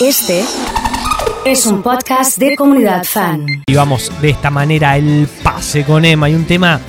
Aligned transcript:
Este 0.00 0.44
es 1.44 1.66
un 1.66 1.82
podcast 1.82 2.38
de 2.38 2.56
comunidad 2.56 3.04
fan. 3.04 3.46
Y 3.66 3.74
vamos 3.74 4.10
de 4.20 4.30
esta 4.30 4.50
manera 4.50 4.96
el 4.96 5.28
pase 5.42 5.84
con 5.84 6.04
Emma 6.04 6.28
y 6.30 6.34
un 6.34 6.44
tema 6.46 6.80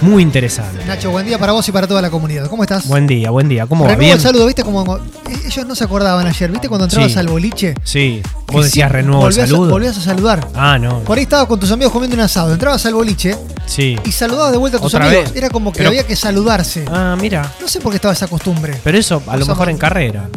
muy 0.00 0.22
interesante. 0.22 0.84
Nacho, 0.84 1.10
buen 1.10 1.26
día 1.26 1.38
para 1.38 1.52
vos 1.52 1.68
y 1.68 1.72
para 1.72 1.86
toda 1.86 2.02
la 2.02 2.10
comunidad. 2.10 2.46
¿Cómo 2.48 2.62
estás? 2.64 2.86
Buen 2.88 3.06
día, 3.06 3.30
buen 3.30 3.48
día. 3.48 3.66
¿Cómo 3.66 3.84
va? 3.84 3.90
Renuevo 3.90 4.00
¿Bien? 4.06 4.16
el 4.16 4.20
saludo, 4.20 4.46
¿viste? 4.46 4.64
Como 4.64 4.98
ellos 5.44 5.66
no 5.66 5.74
se 5.74 5.84
acordaban 5.84 6.26
ayer, 6.26 6.50
¿viste? 6.50 6.68
Cuando 6.68 6.84
entrabas 6.84 7.12
Sí. 7.12 7.18
al 7.18 7.28
boliche. 7.28 7.74
Sí. 7.84 8.20
Vos 8.48 8.64
decías 8.64 8.88
sí, 8.88 8.92
renuevo 8.92 9.22
el 9.22 9.26
volvías 9.32 9.44
a- 9.44 9.46
saludo. 9.52 9.70
volvías 9.70 9.96
a 9.98 10.00
saludar. 10.00 10.48
Ah, 10.54 10.78
no. 10.78 11.00
Por 11.00 11.18
ahí 11.18 11.24
estabas 11.24 11.46
con 11.46 11.58
tus 11.60 11.70
amigos 11.70 11.92
comiendo 11.92 12.14
un 12.16 12.20
asado. 12.22 12.52
Entrabas 12.52 12.84
al 12.86 12.94
boliche 12.94 13.36
Sí. 13.66 13.96
y 14.04 14.12
saludabas 14.12 14.52
de 14.52 14.58
vuelta 14.58 14.78
a 14.78 14.80
tus 14.80 14.94
¿Otra 14.94 15.06
amigos. 15.06 15.24
vez? 15.32 15.36
Era 15.36 15.50
como 15.50 15.72
que 15.72 15.78
Pero- 15.78 15.90
había 15.90 16.06
que 16.06 16.16
saludarse. 16.16 16.84
Ah, 16.90 17.16
mira. 17.20 17.50
No 17.60 17.68
sé 17.68 17.80
por 17.80 17.92
qué 17.92 17.96
estaba 17.96 18.14
esa 18.14 18.26
costumbre. 18.26 18.78
Pero 18.82 18.98
eso 18.98 19.22
a 19.26 19.34
lo 19.36 19.40
Cosa 19.40 19.52
mejor 19.52 19.68
en 19.70 19.78
carrera. 19.78 20.28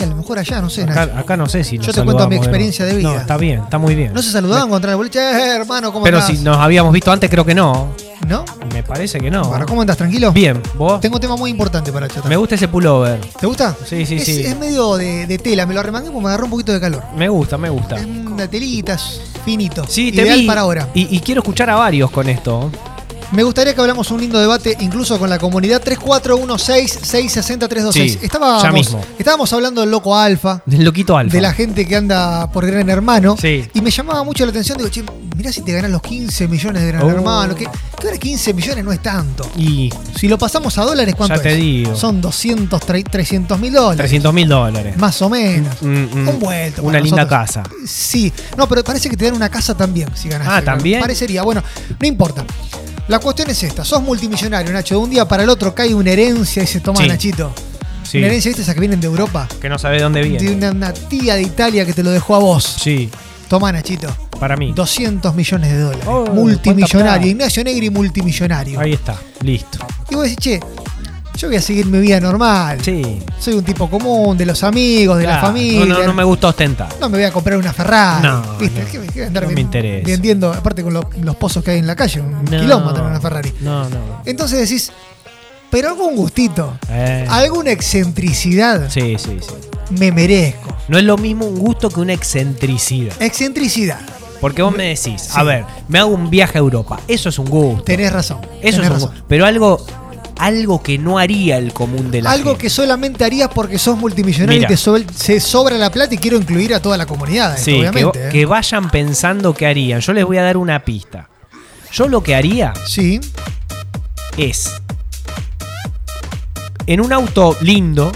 Y 0.00 0.02
a 0.02 0.06
lo 0.06 0.16
mejor 0.16 0.38
allá, 0.38 0.62
no 0.62 0.70
sé, 0.70 0.86
Nacho. 0.86 0.98
Acá, 1.00 1.18
acá 1.20 1.36
no 1.36 1.46
sé 1.46 1.62
si 1.62 1.76
nos 1.76 1.86
Yo 1.88 1.92
te 1.92 2.02
cuento 2.02 2.26
mi 2.28 2.36
experiencia 2.36 2.86
de 2.86 2.96
vida. 2.96 3.12
No, 3.12 3.16
está 3.20 3.36
bien, 3.36 3.60
está 3.60 3.76
muy 3.76 3.94
bien. 3.94 4.14
No 4.14 4.22
se 4.22 4.30
saludaban 4.32 4.70
contra 4.70 4.90
el 4.92 4.96
boliche. 4.96 5.18
Eh, 5.20 5.56
hermano, 5.56 5.92
¿cómo 5.92 6.04
Pero 6.04 6.18
andás? 6.18 6.36
si 6.36 6.42
nos 6.42 6.56
habíamos 6.56 6.92
visto 6.92 7.12
antes, 7.12 7.28
creo 7.28 7.44
que 7.44 7.54
no. 7.54 7.88
¿No? 8.26 8.44
Me 8.72 8.82
parece 8.82 9.18
que 9.18 9.30
no. 9.30 9.44
Bueno, 9.44 9.66
¿cómo 9.66 9.80
andas? 9.82 9.96
¿Tranquilo? 9.96 10.32
Bien, 10.32 10.62
vos. 10.76 11.00
Tengo 11.00 11.16
un 11.16 11.20
tema 11.20 11.36
muy 11.36 11.50
importante 11.50 11.92
para 11.92 12.08
chatar. 12.08 12.26
Me 12.28 12.36
gusta 12.36 12.54
ese 12.54 12.68
pullover. 12.68 13.20
¿Te 13.38 13.46
gusta? 13.46 13.76
Sí, 13.84 14.06
sí, 14.06 14.16
es, 14.16 14.24
sí. 14.24 14.40
Es 14.42 14.58
medio 14.58 14.96
de, 14.96 15.26
de 15.26 15.38
tela. 15.38 15.66
Me 15.66 15.74
lo 15.74 15.80
arremangué 15.80 16.10
porque 16.10 16.22
me 16.24 16.28
agarró 16.28 16.44
un 16.44 16.50
poquito 16.50 16.72
de 16.72 16.80
calor. 16.80 17.02
Me 17.16 17.28
gusta, 17.28 17.58
me 17.58 17.68
gusta. 17.70 17.96
Es 17.96 18.06
una 18.06 18.48
telita, 18.48 18.96
finito. 19.44 19.84
Sí, 19.88 20.12
te 20.12 20.22
Ideal 20.22 20.40
vi. 20.40 20.46
para 20.46 20.62
ahora. 20.62 20.88
Y, 20.94 21.14
y 21.14 21.20
quiero 21.20 21.40
escuchar 21.42 21.68
a 21.70 21.76
varios 21.76 22.10
con 22.10 22.28
esto. 22.28 22.70
Me 23.32 23.42
gustaría 23.44 23.74
que 23.74 23.80
hablamos 23.80 24.10
un 24.10 24.20
lindo 24.20 24.40
debate, 24.40 24.76
incluso 24.80 25.16
con 25.18 25.30
la 25.30 25.38
comunidad 25.38 25.80
3416-660-326. 25.84 27.92
Sí, 27.92 28.18
estábamos, 28.22 28.60
ya 28.62 28.72
mismo. 28.72 29.00
estábamos 29.18 29.52
hablando 29.52 29.80
del 29.82 29.90
loco 29.90 30.16
alfa, 30.16 30.62
Del 30.66 30.84
loquito 30.84 31.16
alfa. 31.16 31.32
de 31.36 31.40
la 31.40 31.52
gente 31.52 31.86
que 31.86 31.94
anda 31.96 32.50
por 32.50 32.66
Gran 32.66 32.88
Hermano. 32.90 33.36
Sí. 33.40 33.64
Y 33.72 33.80
me 33.82 33.90
llamaba 33.92 34.24
mucho 34.24 34.44
la 34.44 34.50
atención. 34.50 34.76
Digo, 34.78 34.90
che, 34.90 35.04
mirá 35.36 35.52
si 35.52 35.62
te 35.62 35.72
ganas 35.72 35.90
los 35.92 36.02
15 36.02 36.48
millones 36.48 36.82
de 36.82 36.88
Gran 36.88 37.02
Oh. 37.04 37.10
Hermano. 37.10 37.54
Que, 37.54 37.66
que 38.00 38.06
ahora 38.08 38.18
15 38.18 38.52
millones 38.52 38.84
no 38.84 38.90
es 38.92 39.00
tanto. 39.00 39.48
Y 39.56 39.90
Si 40.18 40.26
lo 40.28 40.36
pasamos 40.36 40.76
a 40.78 40.82
dólares, 40.84 41.14
¿cuánto 41.16 41.36
Ya 41.36 41.42
te 41.42 41.50
es? 41.52 41.56
digo. 41.56 41.94
Son 41.96 42.20
200, 42.20 42.80
300 42.84 43.58
mil 43.60 43.72
dólares. 43.72 43.96
300 43.98 44.34
mil 44.34 44.48
dólares. 44.48 44.96
Más 44.98 45.22
o 45.22 45.30
menos. 45.30 45.80
Mm, 45.80 45.86
mm. 46.24 46.28
Un 46.28 46.38
vuelto. 46.40 46.82
Una 46.82 46.98
linda 47.00 47.22
nosotros. 47.24 47.40
casa. 47.40 47.62
Sí. 47.86 48.32
No, 48.56 48.68
pero 48.68 48.82
parece 48.82 49.08
que 49.08 49.16
te 49.16 49.26
dan 49.26 49.34
una 49.34 49.48
casa 49.48 49.76
también 49.76 50.08
si 50.14 50.28
ganas. 50.28 50.48
Ah, 50.50 50.60
¿también? 50.62 51.00
Parecería. 51.00 51.42
Bueno, 51.42 51.62
no 51.98 52.06
importa. 52.08 52.44
La 53.10 53.18
cuestión 53.18 53.50
es 53.50 53.60
esta. 53.64 53.84
Sos 53.84 54.00
multimillonario, 54.02 54.72
Nacho. 54.72 54.94
De 54.94 55.00
un 55.00 55.10
día 55.10 55.26
para 55.26 55.42
el 55.42 55.48
otro 55.48 55.74
cae 55.74 55.92
una 55.92 56.12
herencia 56.12 56.62
y 56.62 56.66
se 56.68 56.78
toma 56.78 57.00
Sí. 57.00 57.08
Nachito. 57.08 57.52
Sí. 58.04 58.18
Una 58.18 58.28
herencia, 58.28 58.50
¿viste? 58.50 58.62
Esa 58.62 58.72
que 58.72 58.78
vienen 58.78 59.00
de 59.00 59.08
Europa. 59.08 59.48
Que 59.60 59.68
no 59.68 59.78
sabe 59.80 59.96
de 59.96 60.02
dónde 60.02 60.22
De 60.22 60.28
viene. 60.28 60.52
una, 60.54 60.70
una 60.70 60.92
tía 60.92 61.34
de 61.34 61.42
Italia 61.42 61.84
que 61.84 61.92
te 61.92 62.04
lo 62.04 62.10
dejó 62.12 62.36
a 62.36 62.38
vos. 62.38 62.62
Sí, 62.80 63.10
Toma, 63.48 63.72
Nachito. 63.72 64.08
para 64.38 64.56
mí. 64.56 64.72
200 64.74 65.34
millones 65.34 65.72
de 65.72 65.80
dólares. 65.80 66.04
Oh, 66.06 66.24
multimillonario. 66.32 67.28
Ignacio 67.32 67.64
Negri, 67.64 67.90
multimillonario. 67.90 68.78
Ahí 68.78 68.92
está, 68.92 69.16
listo. 69.42 69.78
Y 70.08 70.14
vos 70.14 70.22
decís, 70.24 70.38
che, 70.38 70.60
yo 71.40 71.48
voy 71.48 71.56
a 71.56 71.62
seguir 71.62 71.86
mi 71.86 71.98
vida 72.00 72.20
normal. 72.20 72.78
Sí. 72.82 73.22
Soy 73.38 73.54
un 73.54 73.64
tipo 73.64 73.88
común, 73.88 74.36
de 74.36 74.44
los 74.46 74.62
amigos, 74.62 75.16
de 75.18 75.24
la 75.24 75.30
Claro, 75.38 75.46
familia. 75.48 75.86
No, 75.86 75.98
no, 76.00 76.06
no 76.08 76.12
me 76.14 76.24
gusta 76.24 76.48
ostentar. 76.48 76.88
No 77.00 77.08
me 77.08 77.16
voy 77.18 77.24
a 77.26 77.32
comprar 77.32 77.56
una 77.58 77.72
Ferrari. 77.72 78.26
No, 78.26 78.42
¿Viste? 78.58 78.82
no. 78.82 78.90
¿Qué- 78.90 79.12
qué 79.12 79.24
andar 79.24 79.44
No 79.44 79.50
me 79.50 79.60
interesa. 79.60 80.06
Vendiendo, 80.06 80.52
aparte 80.52 80.82
con 80.82 80.92
lo- 80.92 81.08
los 81.22 81.36
pozos 81.36 81.64
que 81.64 81.70
hay 81.72 81.78
en 81.78 81.86
la 81.86 81.96
calle, 81.96 82.20
un 82.20 82.44
No. 82.44 82.50
quilombo 82.60 82.92
tener 82.92 83.08
una 83.10 83.20
Ferrari. 83.20 83.52
No, 83.60 83.88
no. 83.88 84.22
Entonces 84.26 84.58
decís, 84.60 84.92
pero 85.70 85.88
algún 85.88 86.14
gustito, 86.16 86.76
Eh, 86.90 87.26
alguna 87.30 87.70
excentricidad 87.70 88.90
Sí, 88.90 89.16
sí, 89.18 89.38
sí. 89.40 89.54
me 89.98 90.12
merezco. 90.12 90.68
No 90.88 90.98
es 90.98 91.04
lo 91.04 91.16
mismo 91.16 91.46
un 91.46 91.58
gusto 91.58 91.88
que 91.90 92.00
una 92.00 92.12
excentricidad. 92.12 93.14
Excentricidad, 93.22 94.00
Porque 94.40 94.62
vos 94.62 94.74
me 94.74 94.84
decís, 94.84 95.20
Sí. 95.20 95.28
a 95.34 95.42
ver, 95.42 95.64
me 95.88 95.98
hago 95.98 96.10
un 96.14 96.30
viaje 96.30 96.56
a 96.56 96.60
Europa. 96.60 96.98
Eso 97.06 97.28
es 97.28 97.38
un 97.38 97.44
gusto. 97.50 97.82
tenés 97.84 98.10
razón. 98.10 98.38
Eso 98.40 98.48
tenés 98.60 98.74
es 98.74 98.78
un 98.78 98.84
razón. 98.94 99.10
gusto. 99.10 99.24
Pero 99.28 99.44
algo, 99.44 99.84
algo 100.40 100.82
que 100.82 100.98
no 100.98 101.18
haría 101.18 101.58
el 101.58 101.72
común 101.72 102.10
de 102.10 102.22
la 102.22 102.30
Algo 102.32 102.50
gente. 102.50 102.62
que 102.62 102.70
solamente 102.70 103.24
harías 103.24 103.48
porque 103.54 103.78
sos 103.78 103.96
multimillonario 103.98 104.58
Mira. 104.60 104.68
y 104.68 104.74
te 104.74 104.76
sobra, 104.76 105.02
se 105.14 105.38
sobra 105.40 105.76
la 105.76 105.90
plata 105.90 106.14
y 106.14 106.18
quiero 106.18 106.36
incluir 106.36 106.74
a 106.74 106.80
toda 106.80 106.96
la 106.96 107.06
comunidad, 107.06 107.54
esto, 107.58 107.64
Sí, 107.64 107.82
que. 107.92 108.00
¿eh? 108.00 108.28
que 108.32 108.46
vayan 108.46 108.90
pensando 108.90 109.52
qué 109.54 109.66
harían. 109.66 110.00
Yo 110.00 110.12
les 110.12 110.24
voy 110.24 110.38
a 110.38 110.42
dar 110.42 110.56
una 110.56 110.84
pista. 110.84 111.28
Yo 111.92 112.06
lo 112.08 112.22
que 112.22 112.34
haría 112.34 112.72
Sí, 112.86 113.20
es 114.36 114.80
en 116.86 117.00
un 117.00 117.12
auto 117.12 117.56
lindo, 117.60 118.10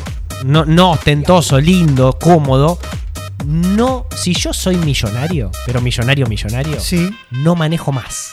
no, 0.45 0.65
no 0.65 0.93
ostentoso, 0.93 1.61
lindo, 1.61 2.19
cómodo. 2.21 2.79
No, 3.47 4.07
si 4.17 4.33
yo 4.35 4.53
soy 4.53 4.77
millonario, 4.77 5.51
pero 5.67 5.81
millonario, 5.81 6.27
millonario, 6.27 6.81
sí. 6.81 7.11
no 7.31 7.55
manejo 7.55 7.93
más. 7.93 8.31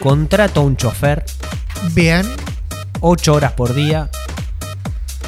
Contrato 0.00 0.60
a 0.60 0.64
un 0.64 0.76
chofer, 0.76 1.24
Vean, 1.92 2.26
8 3.02 3.34
horas 3.34 3.52
por 3.52 3.74
día 3.74 4.08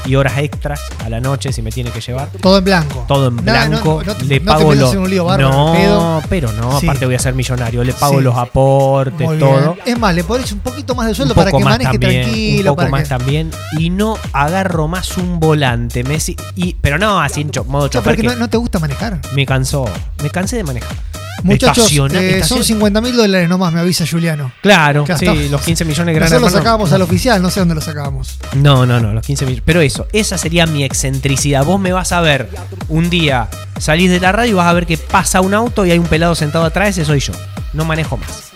y 0.07 0.17
horas 0.17 0.37
extras 0.37 0.83
a 1.03 1.09
la 1.09 1.19
noche 1.19 1.51
si 1.51 1.63
me 1.63 1.71
tiene 1.73 1.91
que 1.91 2.01
llevar. 2.03 2.29
todo 2.43 2.59
en 2.59 2.65
blanco. 2.65 3.05
Todo 3.09 3.29
en 3.29 3.37
no- 3.37 3.43
blanco, 3.43 4.03
no 4.05 4.13
le 4.13 4.23
no 4.23 4.29
te 4.29 4.41
pago 4.43 4.75
los. 4.75 4.95
un 4.95 5.09
lío 5.09 5.25
bárbaro, 5.25 5.49
no, 5.51 5.73
pedo. 5.73 6.23
pero 6.29 6.53
no, 6.53 6.79
Sí. 6.79 6.87
aparte 6.87 7.07
voy 7.07 7.15
a 7.15 7.19
ser 7.19 7.35
millonario. 7.35 7.83
Le 7.83 7.95
pago 7.95 8.19
Sí. 8.19 8.25
los 8.25 8.37
aportes, 8.37 9.27
Muy 9.27 9.39
todo. 9.39 9.73
bien. 9.75 9.79
Es 9.87 9.99
más, 9.99 10.15
le 10.15 10.23
pones 10.23 10.53
un 10.53 10.59
poquito 10.59 10.95
más 10.95 11.07
de 11.07 11.15
sueldo 11.15 11.35
para 11.35 11.51
que 11.51 11.59
maneje 11.59 11.93
también, 11.99 12.23
tranquilo. 12.23 12.73
un 12.73 12.77
poco 12.77 12.89
más 12.91 13.03
que... 13.05 13.09
también 13.09 13.51
y 13.79 13.89
no 13.89 14.19
agarro 14.35 14.89
más 14.89 15.17
un 15.17 15.41
volante 15.41 16.05
Messi 16.05 16.37
y 16.55 16.75
pero 16.83 16.99
no 16.99 17.19
así 17.21 17.41
en 17.41 17.51
modo 17.67 17.89
chofer 17.89 18.15
porque 18.15 18.23
que 18.23 18.29
no, 18.29 18.37
no 18.37 18.51
te 18.51 18.59
gusta 18.59 18.79
manejar. 18.79 19.21
me 19.35 19.47
cansó 19.47 19.87
me 20.23 20.29
cancé 20.29 20.57
de 20.57 20.65
manejar 20.65 20.95
Muchachos, 21.43 21.93
eh, 22.13 22.43
son 22.45 22.65
50 22.65 23.01
mil 23.01 23.17
dólares 23.17 23.49
nomás, 23.49 23.73
me 23.73 23.81
avisa 23.81 24.05
Juliano. 24.11 24.53
claro 24.63 25.05
sí 25.19 25.49
los 25.51 25.61
15 25.63 25.85
millones 25.85 26.15
de 26.15 26.21
Nosotros 26.21 26.53
lo 26.53 26.59
sacábamos 26.59 26.93
al 26.93 27.03
oficial, 27.03 27.43
no 27.43 27.51
sé 27.51 27.61
dónde 27.61 27.75
lo 27.75 27.81
sacábamos. 27.81 28.39
no 28.55 28.87
no 28.87 29.01
no 29.01 29.13
los 29.13 29.25
15 29.27 29.45
millones 29.47 29.63
pero 29.67 29.81
eso 29.81 30.07
esa 30.13 30.39
sería 30.39 30.67
mi 30.67 30.85
excentricidad 30.85 31.65
vos 31.65 31.81
me 31.81 31.93
vas 31.93 32.13
a 32.13 32.21
ver 32.21 32.49
un 32.89 33.11
día 33.11 33.49
salís 33.79 34.11
de 34.11 34.21
la 34.21 34.33
radio 34.33 34.53
y 34.53 34.55
vas 34.55 34.67
a 34.69 34.73
ver 34.73 34.87
que 34.87 34.97
pasa 34.97 35.41
un 35.41 35.53
auto 35.55 35.85
y 35.85 35.91
hay 35.91 35.99
un 35.99 36.07
pelado 36.07 36.35
sentado 36.35 36.65
atrás 36.65 36.91
ese 36.91 37.05
soy 37.05 37.21
yo 37.21 37.33
no 37.73 37.85
manejo 37.85 38.17
más 38.17 38.53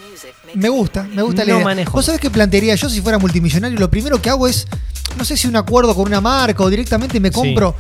Me 0.55 0.69
gusta, 0.71 1.03
me 1.15 1.23
gusta 1.23 1.43
la 1.45 1.49
No 1.53 1.57
idea. 1.59 1.65
manejo. 1.65 1.93
¿Vos 1.93 2.07
sabés 2.07 2.21
qué 2.21 2.31
plantearía 2.31 2.75
yo 2.75 2.89
si 2.89 3.03
fuera 3.03 3.19
multimillonario? 3.19 3.79
Lo 3.79 3.91
primero 3.91 4.21
que 4.23 4.31
hago 4.31 4.49
es, 4.49 4.67
no 5.19 5.25
sé 5.25 5.37
si 5.37 5.47
un 5.47 5.57
acuerdo 5.57 5.95
con 5.95 6.07
una 6.07 6.23
marca 6.23 6.63
o 6.63 6.71
directamente 6.71 7.21
me 7.21 7.31
compro 7.31 7.75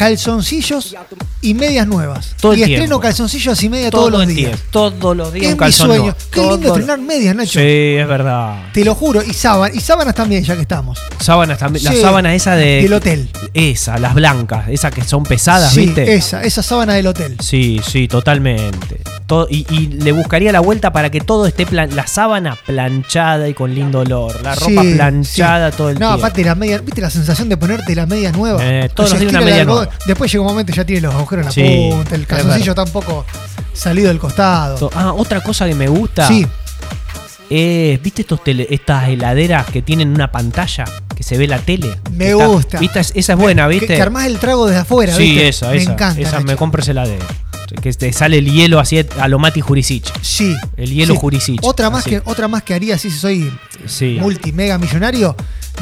calzoncillos 0.00 0.96
y 1.42 1.52
medias 1.52 1.86
nuevas. 1.86 2.34
Todo 2.40 2.54
el 2.54 2.60
y 2.60 2.62
estreno 2.62 2.84
tiempo. 2.84 3.00
calzoncillos 3.00 3.62
y 3.62 3.68
medias 3.68 3.90
todos 3.90 4.10
los 4.10 4.22
el 4.22 4.28
días. 4.34 4.52
día, 4.52 4.60
todos 4.70 5.14
los 5.14 5.30
días 5.30 5.52
Es 5.52 5.58
un 5.60 5.66
mi 5.66 5.72
sueño. 5.72 6.16
Qué 6.30 6.40
lindo 6.40 6.56
Todo- 6.58 6.66
estrenar 6.78 6.98
medias, 7.00 7.36
Nacho. 7.36 7.60
sí 7.60 7.96
es 7.98 8.08
verdad 8.08 8.64
Te 8.72 8.82
lo 8.82 8.94
juro. 8.94 9.22
Y 9.22 9.34
sábanas, 9.34 9.76
y 9.76 9.80
sábanas 9.80 10.14
también, 10.14 10.42
ya 10.42 10.56
que 10.56 10.62
estamos. 10.62 10.98
sábanas 11.20 11.58
también 11.58 11.84
las 11.84 11.94
Sí, 11.94 12.00
sábanas 12.00 12.32
esas 12.34 12.56
de 12.56 12.80
Del 12.82 12.92
hotel. 12.94 13.28
Esa, 13.52 13.98
las 13.98 14.14
blancas, 14.14 14.68
esas 14.68 14.90
que 14.94 15.04
son 15.04 15.22
pesadas, 15.24 15.72
Sí, 15.74 15.84
¿viste? 15.86 16.14
esa, 16.14 16.42
esa 16.44 16.62
sábana 16.62 16.94
del 16.94 17.06
hotel. 17.06 17.36
Sí, 17.40 17.78
sí, 17.86 18.08
totalmente. 18.08 19.02
Todo, 19.26 19.46
y, 19.50 19.64
y 19.70 19.86
le 19.88 20.10
buscaría 20.12 20.50
la 20.50 20.58
vuelta 20.60 20.92
para 20.92 21.08
que 21.10 21.20
todo 21.20 21.46
esté 21.46 21.64
plan, 21.66 21.94
la 21.94 22.06
sábana 22.08 22.56
planchada 22.66 23.48
y 23.48 23.54
con 23.54 23.72
lindo 23.74 24.00
olor, 24.00 24.42
la 24.42 24.54
ropa 24.56 24.82
Sí, 24.82 24.92
planchada 24.94 25.70
todo 25.70 25.90
el 25.90 25.94
No, 26.00 26.08
tiempo. 26.08 26.14
aparte 26.14 26.42
la 26.44 26.54
media, 26.56 26.78
¿viste 26.78 27.00
la 27.00 27.10
sensación 27.10 27.48
de 27.48 27.56
ponerte 27.56 27.94
la 27.94 28.06
media 28.06 28.32
nueva? 28.32 28.58
Eh, 28.64 28.88
todos 28.92 29.10
los 29.10 29.20
días 29.20 29.30
una 29.30 29.38
el 29.40 29.44
media 29.44 29.64
nueva. 29.64 29.89
Después 30.06 30.30
llega 30.32 30.42
un 30.42 30.48
momento 30.48 30.72
y 30.72 30.74
ya 30.74 30.84
tiene 30.84 31.02
los 31.02 31.14
agujeros 31.14 31.42
en 31.42 31.46
la 31.46 31.52
Sí, 31.52 31.88
punta, 31.90 32.14
el 32.14 32.26
calzoncillo 32.26 32.74
tampoco 32.74 33.24
salido 33.72 34.08
del 34.08 34.18
costado. 34.18 34.90
Ah, 34.94 35.12
otra 35.12 35.40
cosa 35.42 35.66
que 35.66 35.74
me 35.74 35.88
gusta 35.88 36.26
Sí, 36.28 36.46
es, 37.48 38.00
¿viste 38.02 38.22
estos 38.22 38.42
tele- 38.44 38.66
estas 38.70 39.08
heladeras 39.08 39.66
que 39.66 39.82
tienen 39.82 40.10
una 40.10 40.30
pantalla 40.30 40.84
que 41.16 41.22
se 41.22 41.36
ve 41.36 41.46
la 41.48 41.58
tele? 41.58 41.96
Me 42.12 42.26
Que 42.26 42.30
está- 42.32 42.46
gusta. 42.46 42.78
¿viste? 42.78 43.00
Esa 43.00 43.32
es 43.32 43.38
buena, 43.38 43.64
que, 43.64 43.70
¿viste? 43.74 43.86
que 43.96 44.02
armás 44.02 44.26
el 44.26 44.38
trago 44.38 44.66
desde 44.66 44.80
afuera, 44.80 45.14
sí, 45.14 45.22
¿viste? 45.24 45.48
esa, 45.48 45.70
Me 45.70 45.76
esa. 45.78 45.92
encanta. 45.92 46.20
esa 46.20 46.40
me 46.40 46.52
esa 46.54 46.90
heladera. 46.92 47.26
Que 47.82 47.92
te 47.92 48.12
sale 48.12 48.38
el 48.38 48.50
hielo 48.50 48.80
así 48.80 48.98
a 49.20 49.28
lo 49.28 49.38
Mati 49.38 49.60
Jurisic. 49.60 50.04
Sí. 50.22 50.56
El 50.76 50.90
hielo 50.92 51.14
sí. 51.14 51.20
Jurisic, 51.20 51.60
Otra 51.64 51.88
más, 51.88 52.00
así. 52.00 52.10
que, 52.10 52.22
otra 52.24 52.48
más 52.48 52.64
que 52.64 52.74
haría 52.74 52.98
si 52.98 53.10
soy 53.12 53.50
Sí. 53.86 54.18
multimega 54.20 54.76
millonario, 54.76 55.36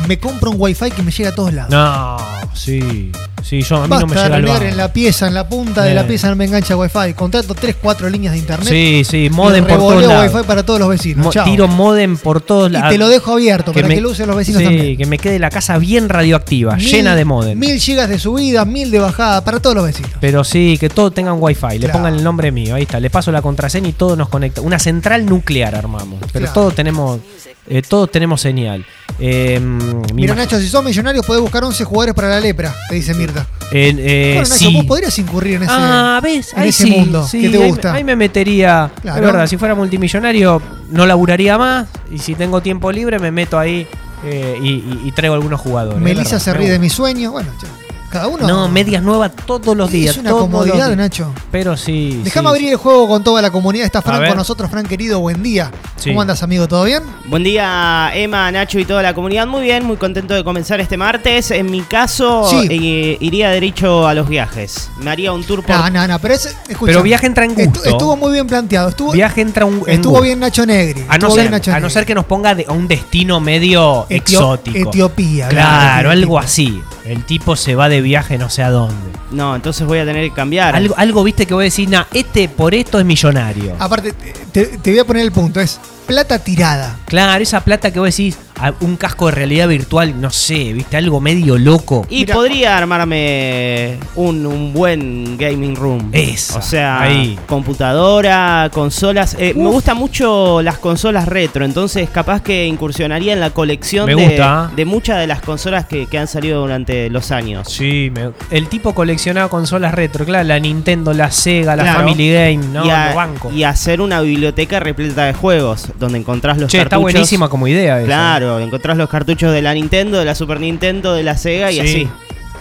me 0.06 0.18
compro 0.18 0.50
un 0.50 0.56
wifi 0.60 0.90
que 0.90 1.02
me 1.02 1.10
llega 1.10 1.30
a 1.30 1.34
todos 1.34 1.52
lados. 1.52 1.70
No, 1.70 2.16
sí. 2.54 3.10
Sí, 3.42 3.62
yo 3.62 3.76
a 3.76 3.82
mí 3.82 3.88
Basta 3.88 4.04
no 4.06 4.12
me 4.12 4.20
llega 4.20 4.36
renegar 4.36 4.62
en 4.64 4.76
la 4.76 4.92
pieza, 4.92 5.26
en 5.28 5.32
la 5.34 5.48
punta 5.48 5.82
de 5.84 5.92
Eh. 5.92 5.94
la 5.94 6.06
pieza 6.06 6.28
no 6.28 6.36
me 6.36 6.44
engancha 6.44 6.76
wifi. 6.76 7.14
Contrato 7.14 7.54
3, 7.54 7.76
4 7.80 8.10
líneas 8.10 8.32
de 8.32 8.38
internet. 8.40 8.68
Sí, 8.68 9.02
sí, 9.08 9.24
y 9.26 9.30
modem 9.30 9.64
por 9.64 9.78
todos 9.78 10.04
lados. 10.04 10.34
wifi 10.34 10.46
para 10.46 10.64
todos 10.66 10.80
los 10.80 10.88
vecinos. 10.88 11.24
Mo- 11.24 11.32
Chao. 11.32 11.44
tiro 11.44 11.68
modem 11.68 12.16
por 12.18 12.40
todos 12.40 12.68
y 12.68 12.72
lados. 12.72 12.90
te 12.90 12.98
lo 12.98 13.08
dejo 13.08 13.32
abierto 13.32 13.72
para 13.72 13.86
me- 13.88 13.94
que 13.94 14.00
lo 14.00 14.10
usen 14.10 14.26
los 14.26 14.36
vecinos 14.36 14.60
sí, 14.60 14.64
también. 14.66 14.96
que 14.98 15.06
me 15.06 15.18
quede 15.18 15.38
la 15.38 15.50
casa 15.50 15.78
bien 15.78 16.08
radioactiva, 16.08 16.74
Mil- 16.76 16.86
llena 16.90 17.14
de 17.16 17.24
modem. 17.24 17.58
Mil 17.58 17.78
gigas 17.80 18.08
de 18.08 18.18
subida, 18.18 18.64
mil 18.64 18.90
de 18.90 18.98
bajada 18.98 19.42
para 19.44 19.60
todos 19.60 19.76
los 19.76 19.86
vecinos. 19.86 20.10
Pero 20.20 20.42
sí, 20.44 20.76
que 20.78 20.88
todo 20.90 21.10
tengan 21.12 21.36
wifi, 21.38 21.66
le 21.74 21.78
Claro. 21.86 21.92
pongan 21.94 22.14
el 22.14 22.24
nombre 22.24 22.50
mío, 22.50 22.74
ahí 22.74 22.82
está, 22.82 22.98
le 23.00 23.08
paso 23.08 23.30
la 23.32 23.40
contraseña 23.40 23.88
y 23.88 23.92
todo 23.92 24.16
nos 24.16 24.28
conecta. 24.28 24.60
Una 24.60 24.78
central 24.80 25.24
nuclear 25.26 25.74
armamos, 25.74 26.18
pero 26.32 26.44
Claro. 26.46 26.52
todos 26.52 26.74
tenemos, 26.74 27.20
eh, 27.68 27.82
todos 27.82 28.10
tenemos 28.10 28.40
señal. 28.40 28.84
Eh, 29.20 29.58
mi 29.60 30.22
Mira, 30.22 30.34
Nacho, 30.34 30.58
si 30.60 30.68
sos 30.68 30.84
millonarios 30.84 31.26
podés 31.26 31.42
buscar 31.42 31.64
11 31.64 31.82
jugadores 31.84 32.14
para 32.14 32.28
la 32.28 32.40
lepra, 32.40 32.74
te 32.88 32.94
dice 32.94 33.14
Mirta. 33.14 33.46
Eh, 33.72 33.94
eh, 33.98 34.32
Bueno, 34.36 34.48
Nacho, 34.48 34.54
sí. 34.54 34.74
vos 34.74 34.84
podrías 34.86 35.18
incurrir 35.18 35.54
en 35.56 35.62
ese, 35.64 35.72
Ah, 35.74 36.20
¿ves? 36.22 36.52
en 36.52 36.60
Ahí 36.60 36.68
ese 36.68 36.84
sí, 36.84 36.90
mundo 36.92 37.26
sí, 37.26 37.40
que 37.42 37.48
te 37.50 37.62
ahí- 37.62 37.68
gusta. 37.68 37.94
Ahí, 37.94 38.04
me 38.04 38.16
metería. 38.16 38.90
Claro. 39.02 39.18
Es 39.18 39.24
verdad, 39.24 39.46
si 39.46 39.56
fuera 39.56 39.74
multimillonario 39.74 40.62
no 40.90 41.04
laburaría 41.06 41.58
más. 41.58 41.88
Y 42.10 42.18
si 42.18 42.34
tengo 42.34 42.60
tiempo 42.62 42.90
libre 42.92 43.18
me 43.18 43.30
meto 43.30 43.58
ahí 43.58 43.86
y, 44.24 44.66
y- 44.68 45.00
y 45.04 45.12
traigo 45.12 45.34
algunos 45.34 45.60
jugadores. 45.60 46.00
Melissa 46.00 46.38
se 46.40 46.52
me 46.52 46.58
ríe 46.58 46.70
de 46.70 46.78
mi 46.78 46.88
sueño. 46.90 47.32
Bueno, 47.32 47.50
ya, 47.60 47.68
cada 48.08 48.26
uno. 48.28 48.46
No, 48.46 48.68
medias 48.68 49.02
nuevas 49.02 49.32
todos 49.46 49.76
los 49.76 49.90
días. 49.90 50.16
Es 50.16 50.20
una 50.20 50.30
comodidad, 50.32 50.86
días. 50.86 50.96
Nacho. 50.96 51.32
Pero 51.50 51.76
sí. 51.76 52.20
Déjame 52.24 52.48
sí. 52.48 52.54
abrir 52.54 52.68
el 52.70 52.76
juego 52.76 53.08
con 53.08 53.22
toda 53.24 53.40
la 53.42 53.50
comunidad. 53.50 53.86
Está 53.86 54.02
Fran 54.02 54.26
con 54.28 54.36
nosotros. 54.36 54.70
Fran, 54.70 54.86
querido, 54.86 55.20
buen 55.20 55.42
día. 55.42 55.70
Sí. 55.96 56.10
¿Cómo 56.10 56.22
andas, 56.22 56.42
amigo? 56.42 56.68
¿Todo 56.68 56.84
bien? 56.84 57.02
Buen 57.26 57.42
día, 57.42 58.10
Emma, 58.14 58.50
Nacho 58.52 58.78
y 58.78 58.84
toda 58.84 59.02
la 59.02 59.14
comunidad. 59.14 59.46
Muy 59.46 59.62
bien, 59.62 59.84
muy 59.84 59.96
contento 59.96 60.34
de 60.34 60.44
comenzar 60.44 60.80
este 60.80 60.96
martes. 60.96 61.50
En 61.50 61.70
mi 61.70 61.80
caso, 61.82 62.48
Sí. 62.48 62.66
eh, 62.70 63.16
iría 63.20 63.50
derecho 63.50 64.06
a 64.06 64.14
los 64.14 64.28
viajes. 64.28 64.90
Me 65.00 65.10
haría 65.10 65.32
un 65.32 65.42
tour 65.44 65.62
por. 65.64 65.76
No, 65.76 65.90
no, 65.90 66.06
no. 66.06 66.18
Pero, 66.18 66.34
es, 66.34 66.46
escucha, 66.68 66.92
Pero 66.92 67.02
viaje 67.02 67.26
entra 67.26 67.44
en 67.44 67.54
gusto. 67.54 67.84
Estuvo 67.84 68.16
muy 68.16 68.32
bien 68.32 68.46
planteado. 68.46 68.88
Estuvo, 68.90 69.12
Viaje 69.12 69.40
entra 69.40 69.64
un, 69.64 69.82
en 69.86 69.94
estuvo 69.94 70.12
gusto. 70.12 70.22
bien 70.24 70.38
Nacho 70.40 70.64
Negri. 70.64 71.04
A 71.08 71.18
no, 71.18 71.30
ser, 71.30 71.50
Nacho 71.50 71.72
a 71.72 71.80
no 71.80 71.90
ser 71.90 72.06
que 72.06 72.14
nos 72.14 72.24
ponga 72.24 72.54
de- 72.54 72.66
a 72.68 72.72
un 72.72 72.86
destino 72.88 73.40
medio 73.40 74.06
Etio- 74.08 74.16
exótico. 74.38 74.88
Etiopía. 74.90 75.48
Claro, 75.48 76.10
Etiopía. 76.10 76.10
algo 76.12 76.38
así. 76.38 76.82
El 77.04 77.24
tipo 77.24 77.56
se 77.56 77.74
va 77.74 77.88
de 77.88 77.97
viaje 78.00 78.38
no 78.38 78.50
sé 78.50 78.62
a 78.62 78.70
dónde. 78.70 78.96
No, 79.30 79.54
entonces 79.54 79.86
voy 79.86 79.98
a 79.98 80.04
tener 80.04 80.28
que 80.28 80.34
cambiar. 80.34 80.74
Algo, 80.74 80.94
algo 80.96 81.24
viste 81.24 81.46
que 81.46 81.54
voy 81.54 81.64
a 81.64 81.66
decir, 81.66 81.88
nah, 81.88 82.04
este 82.12 82.48
por 82.48 82.74
esto 82.74 82.98
es 82.98 83.04
millonario. 83.04 83.76
Aparte, 83.78 84.12
te, 84.52 84.66
te 84.66 84.90
voy 84.90 84.98
a 84.98 85.04
poner 85.04 85.22
el 85.22 85.32
punto. 85.32 85.60
Es 85.60 85.80
plata 86.06 86.38
tirada. 86.38 86.98
Claro, 87.04 87.42
esa 87.42 87.60
plata 87.60 87.92
que 87.92 87.98
vos 87.98 88.08
decís, 88.08 88.38
un 88.80 88.96
casco 88.96 89.26
de 89.26 89.32
realidad 89.32 89.68
virtual, 89.68 90.20
no 90.20 90.30
sé, 90.30 90.72
viste, 90.72 90.96
algo 90.96 91.20
medio 91.20 91.58
loco. 91.58 92.06
Y 92.10 92.20
Mira. 92.20 92.34
podría 92.34 92.76
armarme 92.78 93.98
un, 94.16 94.46
un 94.46 94.72
buen 94.72 95.36
gaming 95.38 95.74
room. 95.76 96.08
Esa, 96.12 96.58
O 96.58 96.62
sea, 96.62 97.02
ahí. 97.02 97.38
computadora, 97.46 98.70
consolas. 98.72 99.36
Eh, 99.38 99.54
me 99.56 99.68
gustan 99.68 99.96
mucho 99.96 100.62
las 100.62 100.78
consolas 100.78 101.26
retro, 101.28 101.64
entonces 101.64 102.08
capaz 102.10 102.42
que 102.42 102.66
incursionaría 102.66 103.32
en 103.32 103.40
la 103.40 103.50
colección 103.50 104.06
Me 104.06 104.14
de, 104.14 104.42
de 104.76 104.84
muchas 104.84 105.18
de 105.18 105.26
las 105.26 105.40
consolas 105.40 105.86
que, 105.86 106.06
que 106.06 106.18
han 106.18 106.26
salido 106.28 106.60
durante 106.60 107.10
los 107.10 107.30
años. 107.30 107.68
Sí, 107.72 108.10
me- 108.14 108.30
el 108.50 108.68
tipo 108.68 108.94
coleccionaba 108.94 109.48
consolas 109.48 109.94
retro, 109.94 110.24
claro, 110.24 110.44
la 110.46 110.58
Nintendo, 110.58 111.12
la 111.12 111.30
Sega, 111.30 111.76
la 111.76 111.82
Claro. 111.84 112.00
Family 112.00 112.32
Game, 112.32 112.66
¿no? 112.72 112.84
y, 112.84 113.62
a- 113.62 113.68
hacer 113.68 114.00
una 114.00 114.20
biblioteca 114.20 114.80
repleta 114.80 115.24
de 115.24 115.34
juegos, 115.34 115.88
donde 115.98 116.18
encontrás 116.18 116.58
los 116.58 116.70
Che, 116.70 116.80
está 116.80 116.96
buenísima 116.96 117.48
como 117.48 117.68
idea 117.68 117.98
esa. 118.00 118.06
Claro, 118.48 118.64
encontrás 118.64 118.96
los 118.96 119.08
cartuchos 119.10 119.52
de 119.52 119.60
la 119.62 119.74
Nintendo, 119.74 120.18
de 120.18 120.24
la 120.24 120.34
Super 120.34 120.58
Nintendo, 120.60 121.12
de 121.14 121.22
la 121.22 121.36
Sega 121.36 121.70
y 121.70 121.74
Sí. 121.74 121.80
así. 121.80 122.08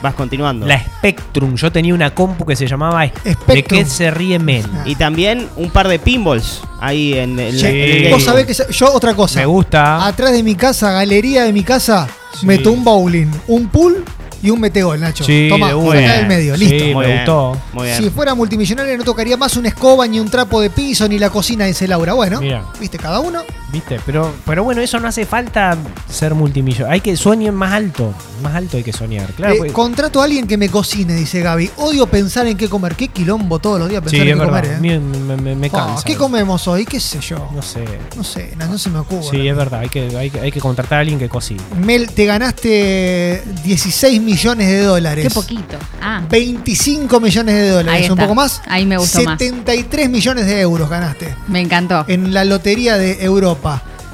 Vas 0.02 0.14
continuando. 0.14 0.68
La 0.68 0.80
Spectrum, 0.80 1.56
yo 1.56 1.72
tenía 1.72 1.94
una 1.94 2.14
compu 2.14 2.46
que 2.46 2.56
se 2.56 2.68
llamaba 2.68 3.02
¿De 3.02 3.34
Spectrum. 3.34 3.64
qué 3.80 3.86
se 3.86 4.12
ríe 4.12 4.38
Men? 4.38 4.64
Y 4.86 4.96
también 4.96 5.48
un 5.56 5.72
par 5.72 5.88
de 5.88 5.98
pinballs 5.98 6.62
ahí 6.80 7.14
en 7.14 7.40
el, 7.40 7.58
Che, 7.60 8.00
en 8.00 8.06
el 8.06 8.12
vos 8.14 8.24
sabés 8.24 8.46
que 8.46 8.74
yo 8.74 8.94
otra 8.94 9.16
cosa. 9.16 9.40
Me 9.40 9.46
gusta. 9.48 10.06
Atrás 10.06 10.34
de 10.34 10.44
mi 10.44 10.54
casa, 10.56 10.92
galería 10.92 11.46
de 11.46 11.54
mi 11.54 11.64
casa, 11.64 12.08
Sí. 12.40 12.46
meto 12.46 12.72
un 12.72 12.84
bowling, 12.84 13.28
un 13.48 13.70
pool 13.70 14.04
y 14.44 14.52
un 14.52 14.60
metegol, 14.62 15.00
Nacho. 15.00 15.24
Sí, 15.24 15.48
Toma, 15.50 15.74
de 15.74 16.02
sacá 16.02 16.14
del 16.18 16.28
medio, 16.28 16.56
Sí, 16.58 16.66
listo. 16.66 17.00
me 17.00 17.06
bien, 17.08 17.18
gustó. 17.18 17.58
Muy 17.74 17.86
bien. 17.88 17.98
Si 18.04 18.10
fuera 18.12 18.36
multimillonario 18.36 18.96
no 19.00 19.04
tocaría 19.04 19.36
más 19.36 19.58
una 19.58 19.70
escoba 19.70 20.06
ni 20.06 20.20
un 20.20 20.30
trapo 20.30 20.62
de 20.62 20.70
piso 20.70 21.08
ni 21.08 21.18
la 21.18 21.32
cocina 21.32 21.66
dice 21.66 21.88
Laura. 21.88 22.14
Bueno, 22.14 22.40
Mira. 22.40 22.66
viste, 22.80 23.00
cada 23.00 23.20
uno. 23.20 23.42
¿Viste? 23.72 24.00
Pero, 24.06 24.34
pero 24.46 24.64
bueno, 24.64 24.82
eso 24.82 24.98
no 25.00 25.08
hace 25.10 25.26
falta 25.26 25.76
ser 26.10 26.34
multimillonario. 26.34 26.94
Hay 26.94 27.02
que 27.02 27.18
sueñen 27.18 27.54
más 27.54 27.74
alto. 27.74 28.14
Más 28.42 28.56
alto 28.56 28.78
hay 28.78 28.84
que 28.84 28.94
soñar. 28.94 29.28
Claro, 29.34 29.56
Eh, 29.56 29.58
pues- 29.58 29.72
contrato 29.74 30.22
a 30.22 30.24
alguien 30.24 30.48
que 30.48 30.58
me 30.58 30.70
cocine, 30.70 31.14
dice 31.16 31.42
Gaby. 31.42 31.72
Odio 31.78 32.08
pensar 32.08 32.48
en 32.48 32.56
qué 32.56 32.70
comer. 32.70 32.96
Qué 32.96 33.10
quilombo 33.10 33.60
todos 33.60 33.80
los 33.80 33.90
días 33.90 34.02
sí, 34.06 34.12
pensar 34.12 34.28
es 34.28 34.34
en 34.34 34.40
qué 34.40 34.46
verdad. 34.46 34.62
comer. 34.64 34.78
¿eh? 34.96 35.00
Me, 35.00 35.20
me- 35.20 35.38
me- 35.42 35.56
me 35.56 35.68
Oh, 35.68 35.72
cansa. 35.72 36.04
¿Qué 36.06 36.16
comemos 36.16 36.66
hoy? 36.68 36.86
¿Qué 36.86 37.00
sé 37.00 37.20
yo? 37.20 37.50
No 37.54 37.62
sé. 37.62 37.84
No 38.16 38.24
sé, 38.24 38.54
no, 38.58 38.68
no 38.68 38.78
se 38.78 38.90
me 38.90 39.00
ocurre. 39.00 39.24
Sí, 39.32 39.48
es 39.48 39.56
verdad. 39.58 39.82
Hay 39.82 39.90
que, 39.90 40.16
hay, 40.16 40.30
que, 40.30 40.40
hay 40.40 40.52
que 40.52 40.60
contratar 40.62 41.00
a 41.00 41.02
alguien 41.02 41.20
que 41.20 41.28
cocine. 41.28 41.62
Mel, 41.84 42.08
te 42.10 42.26
ganaste 42.26 43.44
16 43.66 44.22
millones 44.22 44.68
de 44.70 44.82
dólares. 44.84 45.28
Qué 45.28 45.34
poquito. 45.34 45.78
Ah, 46.02 46.24
25 46.30 47.20
millones 47.20 47.56
de 47.56 47.70
dólares, 47.70 48.04
Ahí 48.06 48.10
un 48.10 48.18
poco 48.18 48.36
más. 48.36 48.62
Ahí 48.68 48.86
me 48.86 48.98
gustó 48.98 49.22
más. 49.24 49.38
73 49.40 50.10
millones 50.10 50.46
de 50.46 50.62
euros 50.62 50.90
ganaste 50.90 51.36
me 51.48 51.60
encantó. 51.60 52.06
en 52.08 52.34
la 52.34 52.46
lotería 52.46 52.98
de 52.98 53.24
Europa. 53.24 53.57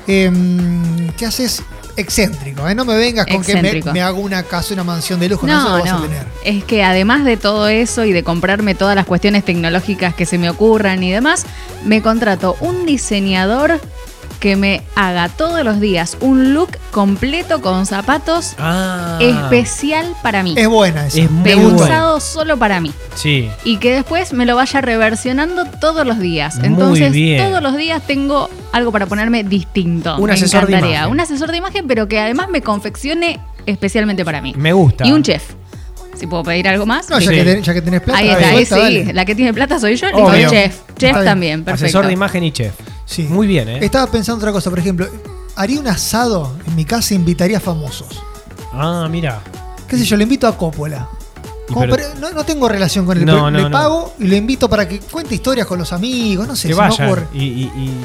Em, 0.07 1.09
¿Qué 1.17 1.25
haces? 1.25 1.63
Excéntrico, 1.95 2.67
¿eh? 2.67 2.73
No 2.73 2.85
me 2.85 2.95
vengas 2.95 3.27
con 3.27 3.43
que 3.43 3.83
me, 3.93 4.01
hago 4.01 4.19
una 4.19 4.41
casa, 4.41 4.73
una 4.73 4.83
mansión 4.83 5.19
de 5.19 5.29
lujo. 5.29 5.45
No, 5.45 5.53
eso 5.53 5.69
No, 5.69 5.77
lo 5.77 5.83
vas 5.83 5.91
a 5.91 5.95
no. 5.97 6.01
tener. 6.01 6.25
Es 6.43 6.63
que 6.63 6.83
además 6.83 7.23
de 7.23 7.37
todo 7.37 7.67
eso 7.67 8.03
y 8.03 8.11
de 8.11 8.23
comprarme 8.23 8.73
todas 8.73 8.95
las 8.95 9.05
cuestiones 9.05 9.45
tecnológicas 9.45 10.15
que 10.15 10.25
se 10.25 10.39
me 10.39 10.49
ocurran 10.49 11.03
y 11.03 11.11
demás, 11.11 11.45
me 11.85 12.01
contrato 12.01 12.57
un 12.61 12.87
diseñador 12.87 13.79
que 14.43 14.57
me 14.57 14.81
haga 14.95 15.29
todos 15.29 15.63
los 15.63 15.79
días 15.79 16.17
un 16.19 16.53
look 16.53 16.71
completo 16.91 17.61
con 17.61 17.85
zapatos 17.85 18.55
Ah. 18.59 19.17
especial 19.21 20.05
para 20.21 20.43
mí. 20.43 20.53
Es 20.57 20.67
buena 20.67 21.07
esa. 21.07 21.21
Es. 21.21 21.29
Pensado 21.45 22.19
solo 22.19 22.57
para 22.57 22.81
mí. 22.81 22.91
Sí. 23.15 23.49
Y 23.63 23.77
que 23.77 23.93
después 23.93 24.33
me 24.33 24.45
lo 24.45 24.57
vaya 24.57 24.81
reversionando 24.81 25.63
todos 25.63 26.05
los 26.05 26.19
días. 26.19 26.57
Muy 26.57 26.67
Entonces, 26.67 27.13
bien. 27.13 27.41
todos 27.41 27.63
los 27.63 27.77
días 27.77 28.01
tengo 28.05 28.49
algo 28.73 28.91
para 28.91 29.05
ponerme 29.05 29.45
distinto. 29.45 30.17
Un 30.17 30.25
me 30.27 30.33
asesor 30.33 30.65
de 30.67 30.73
encantaría. 30.73 30.97
imagen. 30.97 31.11
Un 31.13 31.19
asesor 31.21 31.49
de 31.49 31.57
imagen, 31.59 31.87
pero 31.87 32.09
que 32.09 32.19
además 32.19 32.49
me 32.49 32.61
confeccione 32.61 33.39
especialmente 33.65 34.25
para 34.25 34.41
mí. 34.41 34.53
Me 34.57 34.73
gusta. 34.73 35.07
Y 35.07 35.13
un 35.13 35.23
chef. 35.23 35.53
Si 36.15 36.27
puedo 36.27 36.43
pedir 36.43 36.67
algo 36.67 36.85
más. 36.85 37.09
No, 37.09 37.17
ya, 37.17 37.29
Sí. 37.29 37.35
que 37.37 37.43
ten- 37.45 37.63
ya 37.63 37.73
que 37.73 37.81
tenés 37.81 38.01
plata, 38.01 38.19
Ahí 38.19 38.27
está, 38.29 38.49
ahí 38.49 38.65
sí. 38.65 38.75
dale. 38.75 39.13
La 39.13 39.23
que 39.23 39.35
tiene 39.35 39.53
plata 39.53 39.79
soy 39.79 39.95
yo. 39.95 40.07
Obvio. 40.13 40.49
chef. 40.49 40.79
Chef 40.97 41.23
también, 41.23 41.63
perfecto. 41.63 41.85
Asesor 41.85 42.07
de 42.07 42.11
imagen 42.13 42.43
y 42.43 42.51
chef. 42.51 42.73
Sí. 43.05 43.23
Muy 43.23 43.47
bien, 43.47 43.67
¿eh? 43.69 43.79
Estaba 43.85 44.07
pensando 44.07 44.37
otra 44.37 44.51
cosa, 44.51 44.69
por 44.69 44.79
ejemplo, 44.79 45.07
haría 45.55 45.79
un 45.79 45.87
asado 45.87 46.53
en 46.65 46.75
mi 46.75 46.85
casa 46.85 47.13
e 47.13 47.17
invitaría 47.17 47.57
a 47.57 47.61
famosos. 47.61 48.07
Ah, 48.71 49.07
mira. 49.09 49.41
¿Qué 49.87 49.97
sé 49.97 50.05
yo? 50.05 50.17
Le 50.17 50.23
invito 50.23 50.47
a 50.47 50.57
Coppola. 50.57 51.07
Como, 51.67 51.81
pero- 51.81 52.03
no, 52.19 52.31
no 52.31 52.43
tengo 52.43 52.67
relación 52.67 53.05
con 53.05 53.17
él, 53.17 53.25
No, 53.25 53.49
le 53.49 53.63
pago 53.71 54.13
y 54.19 54.27
lo 54.27 54.35
invito 54.35 54.69
para 54.69 54.87
que 54.87 54.99
cuente 54.99 55.35
historias 55.35 55.65
con 55.65 55.79
los 55.79 55.93
amigos, 55.93 56.47
no 56.47 56.55
sé, 56.55 56.67
que 56.67 56.73
ocurre. 57.05 57.27
Y, 57.33 57.43
y- 57.43 57.71
y- 57.75 58.03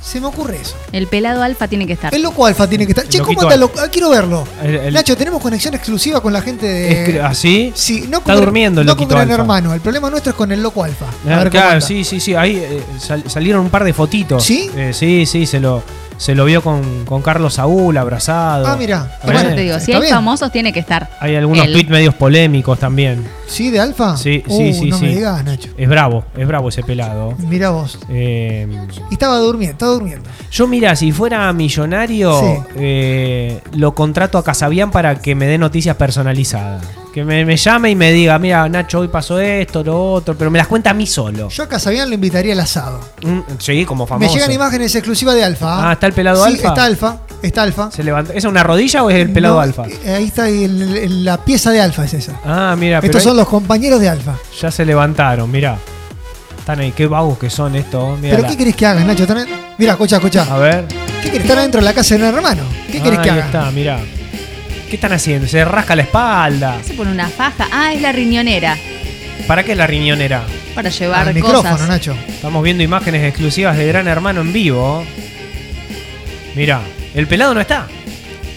Se 0.00 0.20
me 0.20 0.26
ocurre 0.28 0.58
eso. 0.60 0.74
El 0.92 1.06
pelado 1.06 1.42
alfa 1.42 1.68
tiene 1.68 1.86
que 1.86 1.92
estar. 1.94 2.14
El 2.14 2.22
loco 2.22 2.46
alfa 2.46 2.66
tiene 2.68 2.86
que 2.86 2.92
estar. 2.92 3.06
Che, 3.08 3.18
¿cómo 3.20 3.42
anda 3.42 3.54
el 3.54 3.60
loco? 3.60 3.78
Ah, 3.80 3.88
quiero 3.90 4.10
verlo. 4.10 4.44
el- 4.62 4.76
el- 4.76 4.94
Nacho, 4.94 5.16
tenemos 5.16 5.42
conexión 5.42 5.74
exclusiva 5.74 6.20
con 6.20 6.32
la 6.32 6.40
gente 6.40 6.66
de. 6.66 7.20
¿Así? 7.20 7.72
Sí, 7.74 8.06
no 8.08 8.18
Está 8.18 8.32
con, 8.34 8.44
durmiendo 8.44 8.80
el 8.80 8.86
no 8.86 8.92
loquito 8.92 9.08
con 9.14 9.16
Gran 9.26 9.30
hermano. 9.30 9.74
El 9.74 9.80
problema 9.80 10.08
nuestro 10.10 10.30
es 10.30 10.36
con 10.36 10.50
el 10.52 10.62
loco 10.62 10.84
alfa. 10.84 11.06
A 11.06 11.34
Ah, 11.34 11.38
ver 11.38 11.50
claro, 11.50 11.80
sí, 11.80 12.04
sí, 12.04 12.20
sí. 12.20 12.34
Ahí 12.34 12.56
eh, 12.56 12.82
sal- 12.98 13.24
salieron 13.26 13.62
un 13.62 13.70
par 13.70 13.84
de 13.84 13.92
fotitos. 13.92 14.42
¿Sí? 14.44 14.70
Eh, 14.76 14.92
sí, 14.94 15.26
sí, 15.26 15.46
se 15.46 15.60
lo, 15.60 15.82
se 16.18 16.34
lo 16.34 16.44
vio 16.44 16.62
con, 16.62 17.06
con 17.06 17.22
Carlos 17.22 17.54
Saúl 17.54 17.96
abrazado. 17.96 18.66
Ah, 18.66 18.76
mira. 18.76 19.18
Por 19.24 19.34
eso 19.34 19.48
Eh, 19.48 19.54
te 19.54 19.60
digo, 19.62 19.80
si 19.80 19.92
hay 19.94 20.00
bien. 20.02 20.12
famosos, 20.14 20.52
tiene 20.52 20.72
que 20.72 20.80
estar. 20.80 21.08
Hay 21.20 21.34
algunos 21.36 21.64
Él. 21.64 21.72
tweets 21.72 21.88
medios 21.90 22.14
polémicos 22.14 22.78
también. 22.78 23.24
¿Sí, 23.46 23.70
de 23.70 23.80
alfa? 23.80 24.16
Sí, 24.18 24.42
Uh, 24.46 24.56
sí, 24.58 24.74
sí, 24.74 24.90
No 24.90 24.98
sí. 24.98 25.04
me 25.06 25.14
digas, 25.14 25.42
Nacho. 25.44 25.70
Es 25.78 25.88
bravo, 25.88 26.24
es 26.36 26.46
bravo 26.46 26.68
ese 26.68 26.82
pelado. 26.82 27.34
Mira 27.38 27.70
vos. 27.70 27.98
Eh, 28.10 28.66
Y 29.10 29.14
estaba 29.14 29.38
durmiendo, 29.38 29.72
estaba 29.72 29.92
durmiendo. 29.92 30.28
yo, 30.50 30.66
mira, 30.68 30.94
si 30.96 31.12
fuera 31.12 31.50
millonario, 31.54 32.38
Sí. 32.40 32.46
eh, 32.76 33.60
lo 33.72 33.94
contrato 33.94 34.36
a 34.38 34.44
Casabian 34.44 34.90
para 34.90 35.14
que 35.16 35.34
me 35.34 35.46
dé 35.46 35.56
noticias 35.56 35.96
personalizadas. 35.96 36.84
Que 37.18 37.24
me, 37.24 37.44
me 37.44 37.56
llame 37.56 37.90
y 37.90 37.96
me 37.96 38.12
diga, 38.12 38.38
mira, 38.38 38.68
Nacho, 38.68 39.00
hoy 39.00 39.08
pasó 39.08 39.40
esto, 39.40 39.82
lo 39.82 40.12
otro, 40.12 40.36
pero 40.38 40.52
me 40.52 40.58
las 40.58 40.68
cuenta 40.68 40.90
a 40.90 40.94
mí 40.94 41.04
solo. 41.04 41.48
Yo 41.48 41.64
a 41.64 41.68
Casabian 41.68 42.08
le 42.08 42.14
invitaría 42.14 42.52
al 42.52 42.60
asado. 42.60 43.00
Mm, 43.22 43.40
sí, 43.58 43.84
como 43.84 44.06
famoso. 44.06 44.28
Me 44.30 44.32
llegan 44.32 44.52
imágenes 44.52 44.94
exclusivas 44.94 45.34
de 45.34 45.42
alfa. 45.42 45.88
Ah, 45.90 45.94
¿está 45.94 46.06
el 46.06 46.12
pelado 46.12 46.44
Sí, 46.46 46.52
alfa? 46.52 46.68
Está 46.68 46.84
alfa. 46.84 47.16
Está 47.42 47.62
alfa. 47.64 47.90
¿Se 47.90 48.04
levanta? 48.04 48.32
¿Es 48.34 48.44
una 48.44 48.62
rodilla 48.62 49.02
o 49.02 49.10
es 49.10 49.16
el 49.16 49.32
pelado 49.32 49.56
No, 49.56 49.60
alfa? 49.62 49.88
eh, 49.88 50.14
Ahí 50.14 50.26
está 50.26 50.48
el- 50.48 50.80
el- 50.96 51.24
la 51.24 51.38
pieza 51.38 51.72
de 51.72 51.80
alfa, 51.80 52.04
es 52.04 52.14
esa. 52.14 52.34
Ah, 52.44 52.76
mira, 52.78 53.00
pero 53.00 53.10
Estos 53.10 53.22
ahí 53.22 53.26
son 53.30 53.36
los 53.36 53.48
compañeros 53.48 53.98
de 54.00 54.08
alfa. 54.10 54.36
ya 54.60 54.70
se 54.70 54.84
levantaron, 54.84 55.50
mira. 55.50 55.76
Están 56.56 56.78
ahí, 56.78 56.92
qué 56.92 57.08
vagos 57.08 57.36
que 57.36 57.50
son 57.50 57.74
estos. 57.74 58.16
mirá 58.20 58.36
¿Pero 58.36 58.48
qué 58.48 58.56
querés 58.56 58.76
que 58.76 58.86
hagan, 58.86 59.04
Nacho? 59.08 59.24
¿Están 59.24 59.44
Mira, 59.76 59.90
escucha, 59.94 60.16
escucha. 60.18 60.46
A 60.48 60.58
ver. 60.58 60.86
¿Qué 61.20 61.30
querés 61.32 61.42
estar 61.42 61.58
adentro 61.58 61.80
de 61.80 61.84
la 61.84 61.94
casa 61.94 62.14
de 62.16 62.22
un 62.22 62.28
hermano? 62.32 62.62
¿Qué 62.92 63.02
querés 63.02 63.18
Ah, 63.18 63.22
que 63.22 63.30
ahí 63.30 63.38
hagan? 63.40 63.46
está, 63.46 63.70
mira. 63.72 63.98
¿Qué 64.88 64.96
están 64.96 65.12
haciendo? 65.12 65.46
Se 65.46 65.64
rasca 65.64 65.94
la 65.94 66.02
espalda. 66.02 66.78
Se 66.82 66.94
pone 66.94 67.10
una 67.12 67.28
faja. 67.28 67.68
Ah, 67.70 67.92
es 67.92 68.00
la 68.00 68.10
riñonera. 68.12 68.76
¿Para 69.46 69.62
qué 69.62 69.74
la 69.74 69.86
riñonera? 69.86 70.42
Para 70.74 70.88
llevar 70.90 71.28
Al 71.28 71.34
micrófono, 71.34 71.70
cosas. 71.70 71.88
Nacho. 71.88 72.16
Estamos 72.28 72.62
viendo 72.62 72.82
imágenes 72.82 73.24
exclusivas 73.24 73.76
de 73.76 73.86
Gran 73.86 74.08
Hermano 74.08 74.40
en 74.40 74.52
vivo. 74.52 75.04
Mira, 76.54 76.80
el 77.14 77.26
pelado 77.26 77.54
no 77.54 77.60
está. 77.60 77.86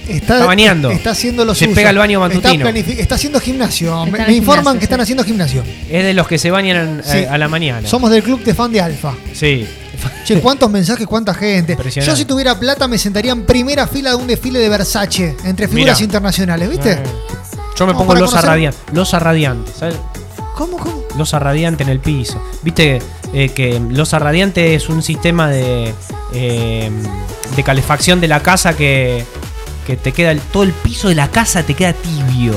Está, 0.08 0.34
Está 0.36 0.46
bañando. 0.46 0.90
Está 0.92 1.12
haciendo 1.12 1.46
lo 1.46 1.54
Se 1.54 1.68
pega 1.70 1.90
al 1.90 1.98
baño 1.98 2.20
matutino. 2.20 2.68
Está, 2.68 3.16
haciendo 3.16 3.40
gimnasio. 3.40 4.06
Me, 4.06 4.12
Está 4.12 4.18
en 4.18 4.24
me 4.24 4.30
el 4.32 4.38
informan 4.38 4.60
gimnasio, 4.64 4.80
que 4.80 4.86
están 4.86 5.02
haciendo 5.02 5.24
gimnasio. 5.24 5.64
Es 5.90 6.04
de 6.04 6.14
los 6.14 6.28
que 6.28 6.38
se 6.38 6.50
bañan 6.52 7.00
eh, 7.00 7.04
Sí. 7.04 7.26
a 7.30 7.38
la 7.38 7.48
mañana. 7.48 7.88
Somos 7.88 8.10
del 8.10 8.24
club 8.24 8.44
de 8.44 8.54
fan 8.54 8.72
de 8.72 8.82
Alfa. 8.82 9.14
Sí. 9.34 9.66
Che, 10.26 10.40
cuántos 10.40 10.70
mensajes, 10.70 11.08
cuánta 11.08 11.34
gente. 11.34 11.78
Yo 12.06 12.16
si 12.16 12.26
tuviera 12.26 12.58
plata 12.60 12.88
me 12.88 12.98
sentaría 12.98 13.32
en 13.32 13.46
primera 13.46 13.88
fila 13.88 14.12
de 14.12 14.16
un 14.18 14.28
desfile 14.28 14.60
de 14.60 14.70
Versace 14.70 15.36
entre 15.46 15.68
figuras 15.68 15.98
Mirá. 15.98 16.06
internacionales, 16.06 16.70
¿viste? 16.70 16.92
Eh, 16.94 17.04
Yo 17.78 17.88
me 17.88 17.94
pongo 17.94 18.08
para 18.08 18.20
losa 18.20 18.38
conocer- 18.38 18.48
radiante. 18.48 18.78
Losa 18.94 19.20
radiante, 19.20 19.72
¿sabes? 19.78 19.96
¿Cómo, 20.56 20.78
cómo? 20.78 21.02
Losa 21.18 21.40
radiante 21.40 21.84
en 21.84 21.90
el 21.90 22.00
piso. 22.00 22.42
Viste 22.62 23.02
eh, 23.34 23.50
que 23.50 23.80
losa 23.80 24.20
radiante 24.20 24.76
es 24.76 24.90
un 24.90 25.02
sistema 25.02 25.50
de, 25.50 25.94
eh, 26.34 26.92
de 27.56 27.64
calefacción 27.64 28.22
de 28.22 28.28
la 28.28 28.42
casa 28.42 28.76
que, 28.76 29.26
que 29.88 29.98
te 29.98 30.12
queda 30.12 30.32
el- 30.32 30.40
todo 30.42 30.64
el 30.64 30.72
piso 30.74 31.10
de 31.10 31.16
la 31.16 31.30
casa 31.32 31.64
te 31.64 31.74
queda 31.74 31.94
tibio. 31.94 32.54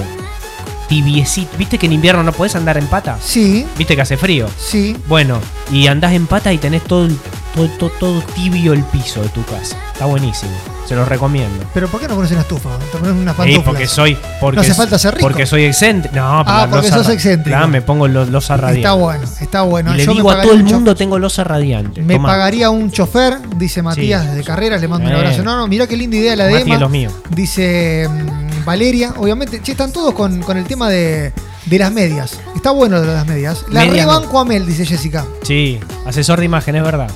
Tibiecito. 0.89 1.57
¿Viste 1.59 1.79
que 1.79 1.87
en 1.87 1.93
invierno 1.93 2.23
no 2.23 2.33
podés 2.33 2.55
andar 2.57 2.77
en 2.77 2.87
pata? 2.87 3.19
Sí, 3.23 3.67
¿Viste 3.79 3.97
que 3.97 4.03
hace 4.03 4.17
frío? 4.17 4.49
sí. 4.59 4.97
Bueno, 5.09 5.39
y 5.71 5.87
andás 5.87 6.13
en 6.13 6.27
pata 6.27 6.53
y 6.53 6.59
tenés 6.59 6.83
todo, 6.85 7.09
todo, 7.55 7.69
todo, 7.79 7.91
todo 7.99 8.21
tibio 8.35 8.73
el 8.73 8.83
piso 8.85 9.23
de 9.23 9.29
tu 9.29 9.43
casa. 9.45 9.77
Está 9.93 10.07
buenísimo. 10.07 10.53
Se 10.87 10.95
los 10.95 11.09
recomiendo. 11.09 11.65
Pero 11.73 11.89
¿por 11.89 11.99
qué 12.01 12.09
no 12.09 12.15
pones 12.17 12.31
una 12.33 12.43
estufa? 12.43 12.69
Te 12.93 12.99
pones 12.99 13.15
unas 13.15 13.35
Sí, 13.35 13.39
pantuflas. 13.39 13.65
porque 13.65 13.87
soy. 13.87 14.19
Porque 14.39 14.57
No 14.57 14.61
hace 14.63 14.75
falta 14.75 14.99
ser 14.99 15.15
rico. 15.15 15.27
Porque 15.27 15.47
soy 15.47 15.65
excéntrico. 15.65 16.15
No, 16.15 16.43
pero 16.45 16.57
Ah, 16.59 16.67
porque 16.71 16.89
losa 16.91 17.03
sos 17.03 17.09
excéntrico. 17.15 17.57
Claro, 17.57 17.69
me 17.69 17.81
pongo 17.81 18.07
los, 18.07 18.29
los 18.29 18.49
radiantes. 18.49 18.77
Está 18.77 18.93
bueno, 18.93 19.25
está 19.41 19.63
bueno. 19.63 19.95
Y 19.95 19.97
le 19.99 20.05
Yo 20.05 20.13
digo 20.13 20.31
a 20.31 20.43
todo 20.43 20.53
el 20.53 20.65
mundo 20.65 20.95
tengo 20.95 21.19
losa 21.19 21.43
radiante. 21.45 22.03
Me 22.03 22.15
Tomá. 22.17 22.29
pagaría 22.29 22.69
un 22.69 22.91
chofer, 22.91 23.39
dice 23.57 23.83
Matías 23.83 24.27
Sí. 24.29 24.37
de 24.37 24.45
Carreras, 24.45 24.81
le 24.83 24.89
mando 24.89 25.09
un 25.09 25.15
abrazo. 25.17 25.43
No, 25.43 25.57
no, 25.57 25.67
mirá 25.69 25.87
qué 25.87 25.97
linda 25.97 26.17
idea 26.19 26.37
la 26.37 26.45
de 26.47 26.53
Mati 26.53 26.71
Emma. 26.71 26.79
los 26.81 26.91
míos. 26.91 27.13
Dice 27.31 28.07
mm, 28.11 28.44
Valeria, 28.65 29.13
obviamente, 29.17 29.61
che, 29.63 29.73
están 29.73 29.93
todos 29.93 30.15
con, 30.15 30.41
con 30.43 30.57
el 30.57 30.65
tema 30.65 30.89
de, 30.89 31.33
de 31.67 31.79
las 31.79 31.93
medias. 31.93 32.39
Está 32.55 32.71
bueno 32.71 32.97
lo 32.97 33.03
de 33.03 33.15
las 33.15 33.27
medias. 33.27 33.65
La 33.71 33.81
Medias 33.85 34.07
no. 34.07 34.13
rebanco 34.15 34.39
a 34.41 34.45
Mel, 34.45 34.67
dice 34.67 34.87
Jessica. 34.87 35.25
Sí, 35.43 35.79
asesor 36.07 36.39
de 36.39 36.47
imagen, 36.47 36.77
es 36.77 36.83
verdad. 36.83 37.09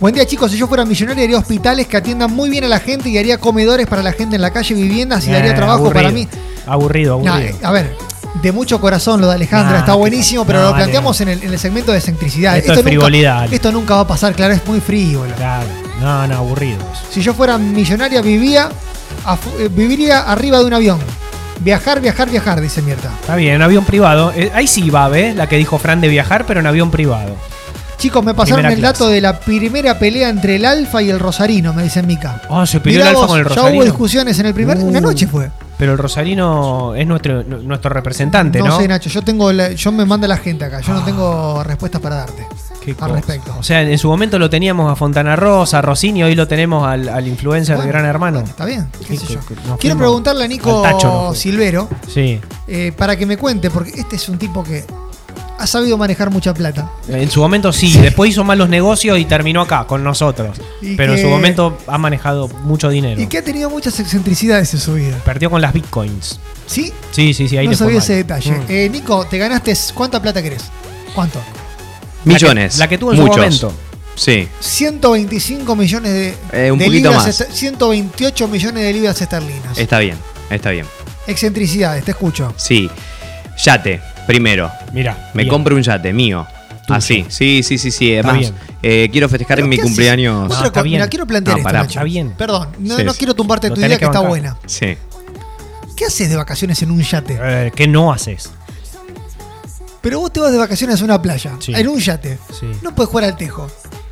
Buen 0.00 0.14
día 0.14 0.24
chicos, 0.26 0.52
si 0.52 0.56
yo 0.58 0.66
fuera 0.68 0.84
millonario 0.84 1.24
haría 1.24 1.38
hospitales 1.38 1.86
que 1.88 1.96
atiendan 1.96 2.32
muy 2.32 2.48
bien 2.50 2.62
a 2.64 2.68
la 2.68 2.78
gente 2.78 3.08
y 3.08 3.18
haría 3.18 3.38
comedores 3.38 3.86
para 3.86 4.02
la 4.02 4.12
gente 4.12 4.36
en 4.36 4.42
la 4.42 4.52
calle, 4.52 4.74
viviendas 4.74 5.26
y 5.26 5.32
daría 5.32 5.50
Eh, 5.52 5.54
trabajo 5.54 5.78
aburrido. 5.86 5.94
para 5.94 6.10
mí. 6.10 6.28
Aburrido, 6.66 7.20
No, 7.22 7.32
aburrido. 7.32 7.56
eh, 7.56 7.60
a 7.64 7.70
ver, 7.72 7.96
de 8.40 8.52
mucho 8.52 8.80
corazón 8.80 9.20
lo 9.20 9.26
de 9.28 9.34
Alejandra, 9.34 9.72
Nah, 9.72 9.78
está 9.80 9.94
buenísimo, 9.94 10.44
pero 10.44 10.60
no, 10.60 10.68
lo 10.70 10.74
planteamos 10.76 11.20
en, 11.22 11.28
el, 11.30 11.42
en 11.42 11.52
el 11.52 11.58
segmento 11.58 11.90
de 11.90 11.98
excentricidad. 11.98 12.56
Esto 12.56 12.74
es 12.74 12.82
frivolidad. 12.82 13.42
Nunca, 13.42 13.54
esto 13.56 13.72
nunca 13.72 13.94
va 13.96 14.00
a 14.02 14.06
pasar, 14.06 14.34
claro, 14.34 14.54
es 14.54 14.64
muy 14.66 14.80
frívolo. 14.80 15.34
Claro. 15.34 15.66
No, 16.00 16.26
no, 16.28 16.36
aburrido. 16.36 16.78
Si 17.10 17.20
yo 17.20 17.34
fuera 17.34 17.58
millonaria, 17.58 18.22
vivía 18.22 18.68
viviría 19.70 20.20
arriba 20.20 20.58
de 20.58 20.64
un 20.64 20.74
avión. 20.74 20.98
Viajar, 21.60 22.00
viajar, 22.00 22.30
viajar, 22.30 22.60
dice 22.60 22.82
Mierta. 22.82 23.10
Está 23.20 23.34
bien, 23.34 23.60
avión 23.62 23.84
privado. 23.84 24.32
Eh, 24.36 24.50
ahí 24.54 24.66
sí 24.68 24.90
va, 24.90 25.08
¿ves? 25.08 25.34
La 25.34 25.48
que 25.48 25.56
dijo 25.56 25.76
Fran 25.78 26.00
de 26.00 26.08
viajar, 26.08 26.44
pero 26.46 26.60
en 26.60 26.66
avión 26.66 26.90
privado. 26.90 27.34
Chicos, 27.98 28.24
me 28.24 28.32
pasaron 28.32 28.58
Primera 28.58 28.74
el 28.74 28.78
clase. 28.80 28.92
dato 28.92 29.08
de 29.10 29.20
la 29.20 29.40
primera 29.40 29.98
pelea 29.98 30.28
entre 30.28 30.54
el 30.54 30.64
Alfa 30.64 31.02
y 31.02 31.10
el 31.10 31.18
Rosarino, 31.18 31.72
me 31.74 31.82
dice 31.82 32.00
Mica. 32.04 32.40
Oh, 32.48 32.64
se 32.64 32.78
peleó 32.78 33.00
Mirá 33.00 33.10
el 33.10 33.16
alfa 33.16 33.20
vos, 33.22 33.28
con 33.30 33.38
el 33.40 33.44
ya 33.44 33.48
Rosarino. 33.48 33.76
hubo 33.76 33.84
discusiones 33.84 34.38
en 34.38 34.46
el 34.46 34.54
primer. 34.54 34.76
Uh. 34.78 34.86
Una 34.86 35.00
noche 35.00 35.26
fue. 35.26 35.50
Pero 35.78 35.92
el 35.92 35.98
Rosarino 35.98 36.94
es 36.94 37.06
nuestro, 37.08 37.42
nuestro 37.42 37.90
representante, 37.90 38.60
¿no? 38.60 38.66
No 38.66 38.78
sé, 38.78 38.86
Nacho, 38.86 39.10
yo 39.10 39.22
tengo 39.22 39.52
la- 39.52 39.72
yo 39.72 39.90
me 39.90 40.04
manda 40.04 40.28
la 40.28 40.36
gente 40.36 40.64
acá. 40.64 40.80
Yo 40.80 40.92
no 40.92 41.02
tengo 41.04 41.62
respuestas 41.64 42.00
para 42.00 42.16
darte 42.16 42.46
Qué 42.84 42.92
al 42.92 42.96
cosa. 42.96 43.12
respecto. 43.14 43.54
O 43.58 43.62
sea, 43.62 43.82
en 43.82 43.98
su 43.98 44.08
momento 44.08 44.38
lo 44.38 44.48
teníamos 44.50 44.90
a 44.90 44.96
Fontana 44.96 45.36
Rosa, 45.36 45.78
a 45.78 45.82
Rossini, 45.82 46.22
hoy 46.22 46.34
lo 46.34 46.46
tenemos 46.48 46.86
al, 46.86 47.08
al 47.08 47.26
influencer 47.26 47.76
Bueno, 47.76 47.86
de 47.86 47.92
Gran 47.92 48.04
Hermano. 48.06 48.38
bueno, 48.38 48.50
está 48.50 48.64
bien, 48.64 48.86
qué 49.06 49.16
sé 49.16 49.26
yo. 49.34 49.40
que- 49.46 49.54
que 49.54 49.60
nos 49.68 49.78
Quiero 49.78 49.96
preguntarle 49.96 50.44
a 50.44 50.48
Nico 50.48 50.82
tacho. 50.82 51.34
Silvero 51.34 51.88
Sí. 52.12 52.40
eh, 52.66 52.92
para 52.96 53.16
que 53.16 53.26
me 53.26 53.36
cuente, 53.36 53.70
porque 53.70 53.90
este 53.98 54.16
es 54.16 54.28
un 54.28 54.38
tipo 54.38 54.62
que 54.64 54.84
ha 55.60 55.66
sabido 55.66 55.98
manejar 55.98 56.30
mucha 56.30 56.54
plata. 56.54 56.88
En 57.08 57.28
su 57.30 57.40
momento 57.40 57.72
sí, 57.72 57.92
después 57.98 58.30
hizo 58.30 58.44
malos 58.44 58.68
negocios 58.68 59.18
y 59.18 59.24
terminó 59.24 59.62
acá 59.62 59.84
con 59.88 60.04
nosotros. 60.04 60.56
Y 60.80 60.94
Pero 60.94 61.14
en 61.14 61.20
su 61.20 61.28
momento 61.28 61.76
ha 61.88 61.98
manejado 61.98 62.46
mucho 62.62 62.88
dinero. 62.90 63.20
Y 63.20 63.26
que 63.26 63.38
ha 63.38 63.42
tenido 63.42 63.68
muchas 63.68 63.98
excentricidades 63.98 64.72
en 64.74 64.78
su 64.80 64.94
vida. 64.94 65.16
Perdió 65.24 65.50
con 65.50 65.60
las 65.60 65.72
bitcoins. 65.72 66.38
¿Sí? 66.66 66.92
Sí, 67.10 67.34
sí, 67.34 67.48
sí, 67.48 67.56
ahí 67.56 67.66
no 67.66 67.74
sabía 67.74 67.98
ese 67.98 68.14
detalle. 68.14 68.52
Mm. 68.52 68.62
Eh, 68.68 68.88
Nico, 68.88 69.24
te 69.26 69.36
ganaste. 69.38 69.74
¿Cuánta 69.94 70.22
plata 70.22 70.40
querés? 70.42 70.62
¿Cuánto? 71.14 71.40
Millones. 72.34 72.78
La 72.78 72.78
que, 72.78 72.78
la 72.78 72.88
que 72.88 72.98
tuvo 72.98 73.12
en 73.12 73.18
muchos. 73.20 73.34
su 73.34 73.40
momento. 73.66 73.72
Sí. 74.14 74.48
125 74.60 75.76
millones 75.76 76.12
de, 76.12 76.34
Eh, 76.66 76.70
un 76.72 76.78
de 76.78 76.84
poquito 76.86 77.10
libras. 77.10 77.26
más. 77.26 77.40
esta- 77.40 77.52
128 77.54 78.48
millones 78.48 78.82
de 78.82 78.92
libras 78.92 79.20
esterlinas. 79.20 79.78
Está 79.78 79.98
bien, 80.00 80.16
está 80.50 80.70
bien. 80.70 80.86
Excentricidades, 81.26 82.04
te 82.04 82.10
escucho. 82.12 82.52
Sí. 82.56 82.90
Yate, 83.64 84.00
primero. 84.26 84.70
Mira. 84.92 85.30
Me 85.34 85.46
compro 85.46 85.76
un 85.76 85.82
yate 85.82 86.12
mío. 86.12 86.46
Así, 86.88 87.26
sí, 87.28 87.62
sí, 87.62 87.76
sí, 87.76 87.90
sí. 87.90 88.12
Está 88.14 88.30
Además, 88.30 88.50
bien. 88.50 88.54
eh, 88.82 89.08
quiero 89.12 89.28
festejar 89.28 89.56
¿Pero 89.56 89.68
mi 89.68 89.76
cumpleaños. 89.78 90.48
No, 90.48 90.54
está 90.64 90.70
co- 90.80 90.82
bien. 90.82 90.94
Mira, 90.96 91.08
quiero 91.08 91.26
plantear 91.26 91.58
No, 91.58 91.60
esto. 91.60 91.72
Nacho. 91.72 91.88
Está 91.90 92.04
bien. 92.04 92.32
Perdón, 92.38 92.68
no, 92.78 92.96
Sí, 92.96 93.04
no 93.04 93.12
sí. 93.12 93.18
quiero 93.18 93.34
tumbarte 93.34 93.68
tu 93.70 93.78
idea 93.78 93.90
que, 93.90 93.98
que 93.98 94.04
está 94.06 94.20
buena. 94.20 94.56
Sí. 94.64 94.96
¿Qué 95.96 96.06
haces 96.06 96.30
de 96.30 96.36
vacaciones 96.36 96.80
en 96.82 96.90
un 96.90 97.02
yate? 97.02 97.38
Eh, 97.42 97.72
¿Qué 97.74 97.86
no 97.86 98.10
haces? 98.12 98.50
Pero 100.00 100.20
vos 100.20 100.32
te 100.32 100.40
vas 100.40 100.52
de 100.52 100.58
vacaciones 100.58 101.00
a 101.00 101.04
una 101.04 101.20
playa, 101.20 101.52
Sí. 101.58 101.72
en 101.74 101.88
un 101.88 101.98
yate. 101.98 102.38
Sí. 102.58 102.66
No 102.82 102.94
puedes 102.94 103.10
jugar 103.10 103.24
al 103.24 103.36
tejo. 103.36 103.66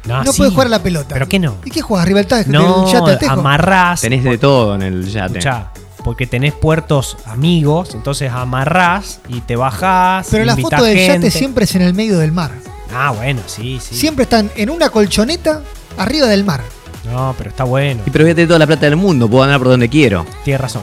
No, 0.06 0.22
no 0.24 0.32
sí. 0.32 0.38
puedes 0.38 0.52
jugar 0.52 0.66
a 0.68 0.70
la 0.70 0.82
pelota. 0.82 1.14
¿Pero 1.14 1.28
qué 1.28 1.38
no? 1.38 1.56
¿Y 1.64 1.70
qué 1.70 1.80
juegas? 1.80 2.04
¿Arriba 2.04 2.18
del, 2.20 2.26
ta- 2.28 2.44
No, 2.46 2.90
yate 2.92 3.10
al 3.12 3.18
tejo? 3.18 3.32
amarrás. 3.32 4.00
Tenés 4.00 4.24
de 4.24 4.38
todo 4.38 4.74
en 4.74 4.82
el 4.82 5.06
yate. 5.10 5.38
Escuchá, 5.38 5.70
porque 6.04 6.26
tenés 6.26 6.52
puertos 6.54 7.16
amigos, 7.26 7.94
entonces 7.94 8.30
amarrás 8.30 9.20
y 9.28 9.40
te 9.40 9.56
bajás. 9.56 10.28
Pero 10.30 10.44
la 10.44 10.56
foto 10.56 10.82
del 10.84 10.96
gente. 10.96 11.28
yate 11.28 11.30
siempre 11.36 11.64
es 11.64 11.74
en 11.74 11.82
el 11.82 11.94
medio 11.94 12.18
del 12.18 12.32
mar. 12.32 12.52
Ah, 12.94 13.10
bueno, 13.16 13.40
sí, 13.46 13.80
sí. 13.82 13.94
Siempre 13.96 14.22
están 14.24 14.50
en 14.56 14.70
una 14.70 14.90
colchoneta 14.90 15.62
arriba 15.98 16.26
del 16.28 16.44
mar. 16.44 16.62
No, 17.04 17.34
pero 17.38 17.50
está 17.50 17.64
bueno. 17.64 18.02
Y 18.06 18.10
pero 18.10 18.24
voy 18.24 18.32
a 18.32 18.34
tener 18.34 18.48
toda 18.48 18.58
la 18.60 18.66
plata 18.66 18.86
del 18.86 18.96
mundo, 18.96 19.28
puedo 19.28 19.42
andar 19.44 19.58
por 19.58 19.68
donde 19.68 19.88
quiero. 19.88 20.24
Tienes 20.44 20.60
razón. 20.60 20.82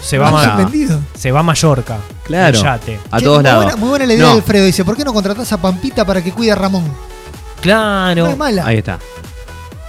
Se 0.00 0.16
¿No 0.16 0.22
va, 0.22 0.42
a, 0.42 0.68
se 1.14 1.30
va 1.32 1.40
a 1.40 1.42
Mallorca. 1.42 1.96
Claro. 2.24 2.62
yate. 2.62 3.00
A 3.10 3.18
Che, 3.18 3.24
todos 3.24 3.38
muy 3.38 3.44
lados. 3.44 3.64
Buena, 3.64 3.76
muy 3.78 3.88
buena 3.90 4.06
la 4.06 4.12
idea 4.14 4.24
No, 4.24 4.30
de 4.32 4.36
Alfredo. 4.38 4.64
Dice, 4.66 4.84
¿por 4.84 4.96
qué 4.96 5.04
no 5.04 5.12
contratás 5.12 5.52
a 5.52 5.58
Pampita 5.60 6.04
para 6.04 6.22
que 6.22 6.32
cuide 6.32 6.52
a 6.52 6.54
Ramón? 6.54 6.84
Claro. 7.60 8.24
No 8.24 8.30
es 8.30 8.36
mala. 8.36 8.66
Ahí 8.66 8.78
está. 8.78 8.98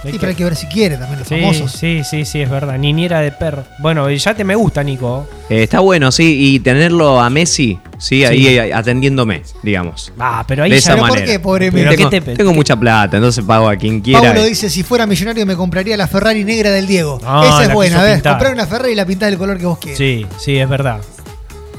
Sí, 0.02 0.12
que- 0.12 0.18
pero 0.18 0.30
hay 0.30 0.34
que 0.34 0.44
ver 0.44 0.56
si 0.56 0.66
quiere 0.66 0.96
también 0.96 1.18
los 1.18 1.28
sí, 1.28 1.34
famosos. 1.40 1.72
sí, 1.72 2.02
sí, 2.08 2.24
sí, 2.24 2.40
es 2.40 2.48
verdad. 2.48 2.78
Niñera 2.78 3.20
de 3.20 3.32
perro. 3.32 3.64
Bueno, 3.80 4.08
el 4.08 4.18
yate 4.18 4.44
me 4.44 4.54
gusta, 4.54 4.82
Nico. 4.82 5.28
Eh, 5.50 5.64
está 5.64 5.80
bueno, 5.80 6.10
sí, 6.10 6.54
y 6.54 6.60
tenerlo 6.60 7.20
a 7.20 7.28
Messi, 7.28 7.78
sí, 7.98 8.24
ahí 8.24 8.38
Sí. 8.44 8.48
eh, 8.58 8.72
atendiéndome, 8.72 9.42
digamos. 9.62 10.10
Ah, 10.18 10.42
pero 10.48 10.62
ahí 10.62 10.70
de 10.70 10.76
ya 10.76 10.78
esa 10.78 10.94
¿Pero 10.94 11.06
por 11.06 11.22
qué, 11.24 11.38
pobre 11.38 11.70
Pero 11.70 11.84
Messi? 11.90 11.96
tengo, 11.98 12.10
¿qué 12.10 12.20
te- 12.22 12.34
tengo 12.36 12.50
qué- 12.52 12.56
mucha 12.56 12.76
plata, 12.76 13.18
entonces 13.18 13.44
pago 13.44 13.68
a 13.68 13.76
quien 13.76 14.00
quiera. 14.00 14.20
Paulo 14.22 14.44
dice, 14.44 14.70
si 14.70 14.82
fuera 14.82 15.06
millonario 15.06 15.44
me 15.44 15.54
compraría 15.54 15.96
la 15.98 16.06
Ferrari 16.06 16.44
negra 16.44 16.70
del 16.70 16.86
Diego. 16.86 17.18
Ah, 17.22 17.42
Esa 17.44 17.58
la 17.58 17.64
es 17.66 17.72
buena, 17.74 18.04
pintar. 18.14 18.32
Comprar 18.32 18.52
una 18.54 18.66
Ferrari 18.66 18.92
y 18.92 18.96
la 18.96 19.04
pintás 19.04 19.28
del 19.28 19.38
color 19.38 19.58
que 19.58 19.66
vos 19.66 19.78
quieras. 19.78 19.98
Sí, 19.98 20.26
sí, 20.38 20.56
es 20.56 20.68
verdad. 20.68 21.00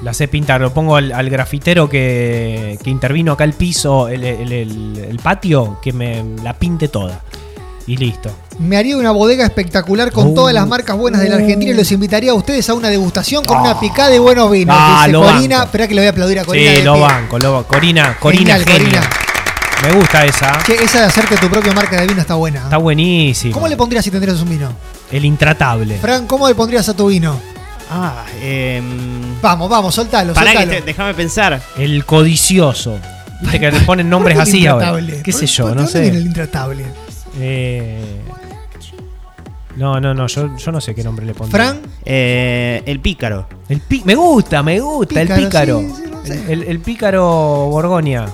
La 0.04 0.14
sé 0.14 0.28
pintar. 0.28 0.62
Lo 0.62 0.74
pongo 0.74 0.96
al, 0.96 1.12
al 1.12 1.30
grafitero 1.30 1.88
que, 1.90 2.78
que 2.84 2.90
intervino 2.92 3.32
acá 3.34 3.44
el 3.44 3.54
piso, 3.54 4.10
el, 4.10 4.24
el- 4.24 4.52
el- 4.52 5.06
el 5.10 5.18
patio, 5.20 5.80
que 5.82 5.92
me 5.94 6.24
la 6.44 6.54
pinte 6.54 6.88
toda. 6.88 7.22
Y 7.92 7.98
listo. 7.98 8.32
Me 8.58 8.78
haría 8.78 8.96
una 8.96 9.12
bodega 9.12 9.44
espectacular 9.44 10.14
con 10.14 10.28
Uh. 10.28 10.34
todas 10.34 10.54
las 10.54 10.66
marcas 10.66 10.96
buenas 10.96 11.20
de 11.20 11.28
la 11.28 11.36
Argentina 11.36 11.72
y 11.72 11.74
los 11.76 11.92
invitaría 11.92 12.32
a 12.32 12.36
ustedes 12.36 12.70
a 12.70 12.74
una 12.74 12.88
degustación 12.88 13.46
con 13.46 13.58
Ah. 13.58 13.62
una 13.64 13.80
picada 13.82 14.08
de 14.10 14.18
buenos 14.20 14.50
vinos. 14.50 14.74
Ah, 14.80 15.02
dice 15.08 15.12
lo 15.12 15.24
Corina, 15.24 15.58
banco. 15.58 15.66
esperá 15.66 15.88
que 15.90 15.96
le 15.96 16.02
voy 16.02 16.08
a 16.08 16.12
aplaudir 16.12 16.40
a 16.40 16.46
Corina. 16.46 16.72
sí, 16.72 16.78
de 16.78 16.84
lo 16.86 16.94
pie. 16.94 17.02
banco, 17.04 17.38
lo 17.40 17.54
banco. 17.54 17.68
Corina, 17.68 18.16
Corina, 18.18 18.58
Genial, 18.58 18.64
genia. 18.66 19.02
Corina. 19.02 19.10
Me 19.84 19.92
gusta 20.00 20.24
esa. 20.26 20.58
Che, 20.66 20.76
esa 20.82 21.00
de 21.02 21.06
hacerte 21.08 21.36
tu 21.36 21.50
propia 21.50 21.74
marca 21.74 22.00
de 22.00 22.08
vino 22.08 22.22
está 22.22 22.36
buena. 22.36 22.60
Está 22.64 22.78
buenísimo. 22.78 23.54
¿Cómo 23.54 23.68
le 23.68 23.76
pondrías 23.76 24.06
si 24.06 24.12
tendrías 24.12 24.40
un 24.40 24.48
vino? 24.50 24.72
El 25.12 25.26
intratable. 25.26 25.98
Fran, 25.98 26.28
¿cómo 26.28 26.48
le 26.48 26.56
pondrías 26.56 26.88
a 26.88 26.94
tu 26.94 27.08
vino? 27.08 27.38
Ah, 27.90 28.24
em, 28.42 29.42
Vamos, 29.42 29.70
vamos, 29.70 29.94
soltalo, 29.94 30.34
pará 30.34 30.52
que 30.52 30.58
soltalo. 30.60 30.80
te- 30.80 30.86
déjame 30.86 31.14
pensar. 31.14 31.62
El 31.78 32.06
codicioso. 32.06 32.98
Viste 33.42 33.60
que 33.60 33.72
le 33.72 33.80
ponen 33.82 34.08
nombres 34.10 34.38
¿Por 34.38 34.46
qué 34.46 34.50
el 34.52 34.56
así 34.58 34.68
ahora. 34.68 34.86
intratable? 34.86 35.22
¿Qué 35.24 35.32
¿Por- 35.34 35.40
sé 35.42 35.46
yo? 35.48 35.64
por 35.68 35.76
No 35.76 35.84
viene 35.88 36.08
el 36.10 36.14
sé. 36.14 36.20
intratable? 36.22 36.86
Eh, 37.40 38.22
No, 39.78 40.00
no, 40.02 40.14
no. 40.14 40.28
Yo, 40.28 40.56
yo 40.58 40.72
no 40.72 40.82
sé 40.82 40.94
qué 40.94 41.04
nombre 41.04 41.26
le 41.26 41.34
pondría. 41.34 41.64
Fran, 41.72 41.82
Eh, 42.04 42.84
el 42.86 43.00
pícaro. 43.00 43.48
El 43.70 43.80
pi- 43.82 44.02
me 44.06 44.16
gusta, 44.16 44.62
me 44.64 44.80
gusta, 44.80 45.22
Pícaro, 45.22 45.36
el 45.40 45.46
pícaro. 45.48 45.80
sí, 45.80 45.88
sí, 45.96 46.04
no 46.12 46.26
sé. 46.26 46.34
el, 46.52 46.64
el- 46.64 46.68
el 46.68 46.80
pícaro 46.80 47.24
Borgoña. 47.72 48.26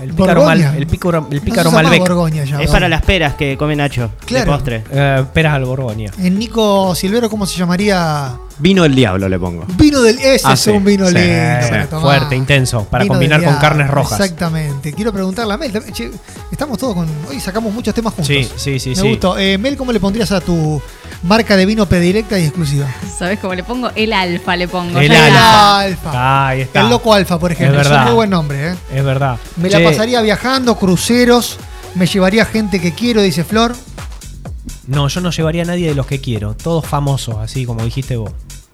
El 0.00 0.14
pícaro, 0.14 0.40
¿Borgoña? 0.40 0.66
mal, 0.70 0.76
el 0.78 0.86
pícaro, 0.86 1.28
el 1.30 1.40
pícaro 1.42 1.70
Malbec. 1.70 2.00
Borgoña 2.00 2.44
ya, 2.44 2.54
Es 2.54 2.58
¿verdad? 2.58 2.72
para 2.72 2.88
las 2.88 3.02
peras 3.02 3.34
que 3.34 3.56
come 3.56 3.76
Nacho. 3.76 4.10
Claro. 4.24 4.46
De 4.46 4.50
postre. 4.58 4.84
Eh, 4.90 5.24
peras 5.32 5.54
al 5.54 5.64
Borgoña. 5.66 6.10
En 6.18 6.38
Nico 6.38 6.94
Silvero, 6.94 7.28
¿cómo 7.30 7.46
se 7.46 7.56
llamaría? 7.58 8.32
Vino 8.60 8.84
el 8.84 8.94
diablo 8.94 9.28
le 9.28 9.38
pongo. 9.38 9.64
Vino 9.76 10.02
del. 10.02 10.18
Ese 10.18 10.46
Ah, 10.46 10.52
es 10.52 10.60
sí, 10.60 10.70
un 10.70 10.84
vino 10.84 11.06
sí, 11.08 11.14
lindo. 11.14 11.88
Para 11.88 12.00
fuerte, 12.00 12.36
intenso, 12.36 12.84
para 12.84 13.04
Vino 13.04 13.14
combinar 13.14 13.40
del 13.40 13.46
con 13.48 13.54
diablo, 13.54 13.68
carnes 13.68 13.90
rojas. 13.90 14.20
Exactamente. 14.20 14.92
Quiero 14.92 15.12
preguntarle 15.12 15.54
a 15.54 15.56
Mel. 15.56 15.72
che, 15.92 16.10
estamos 16.52 16.76
todos 16.78 16.94
con. 16.94 17.08
Hoy 17.28 17.40
sacamos 17.40 17.72
muchos 17.72 17.94
temas 17.94 18.12
juntos. 18.12 18.26
Sí, 18.28 18.46
sí, 18.56 18.78
sí, 18.78 18.90
Me 18.90 18.96
sí. 18.96 19.08
gustó. 19.08 19.38
Eh, 19.38 19.56
Mel, 19.56 19.76
¿cómo 19.76 19.92
le 19.92 20.00
pondrías 20.00 20.30
a 20.32 20.40
tu 20.42 20.80
marca 21.22 21.56
de 21.56 21.64
vino 21.64 21.86
predilecta 21.86 22.38
y 22.38 22.44
exclusiva? 22.44 22.86
¿Sabes 23.18 23.38
cómo 23.38 23.54
le 23.54 23.64
pongo? 23.64 23.90
El 23.94 24.12
alfa 24.12 24.56
le 24.56 24.68
pongo. 24.68 24.98
El 25.00 25.10
alfa. 25.10 25.80
Alfa. 25.80 26.48
Ahí 26.48 26.60
está. 26.62 26.82
El 26.82 26.90
Loco 26.90 27.14
Alfa, 27.14 27.38
por 27.38 27.52
ejemplo. 27.52 27.80
Es 27.80 27.86
Es 27.86 27.92
un 27.92 28.04
muy 28.04 28.12
buen 28.12 28.30
nombre, 28.30 28.72
¿eh? 28.72 28.74
Es 28.94 29.02
verdad. 29.04 29.38
Me 29.56 29.70
Che, 29.70 29.78
la 29.80 29.88
pasaría 29.90 30.20
viajando, 30.20 30.76
cruceros. 30.76 31.56
Me 31.94 32.06
llevaría 32.06 32.44
gente 32.44 32.78
que 32.80 32.92
quiero, 32.92 33.22
dice 33.22 33.42
Flor. 33.42 33.74
No, 34.86 35.08
yo 35.08 35.20
no 35.20 35.30
llevaría 35.30 35.62
a 35.62 35.66
nadie 35.66 35.88
de 35.88 35.94
los 35.94 36.06
que 36.06 36.20
quiero. 36.20 36.54
Todos 36.54 36.84
famosos, 36.86 37.36
así 37.38 37.64
como 37.64 37.82
dijiste 37.84 38.16
vos. 38.16 38.32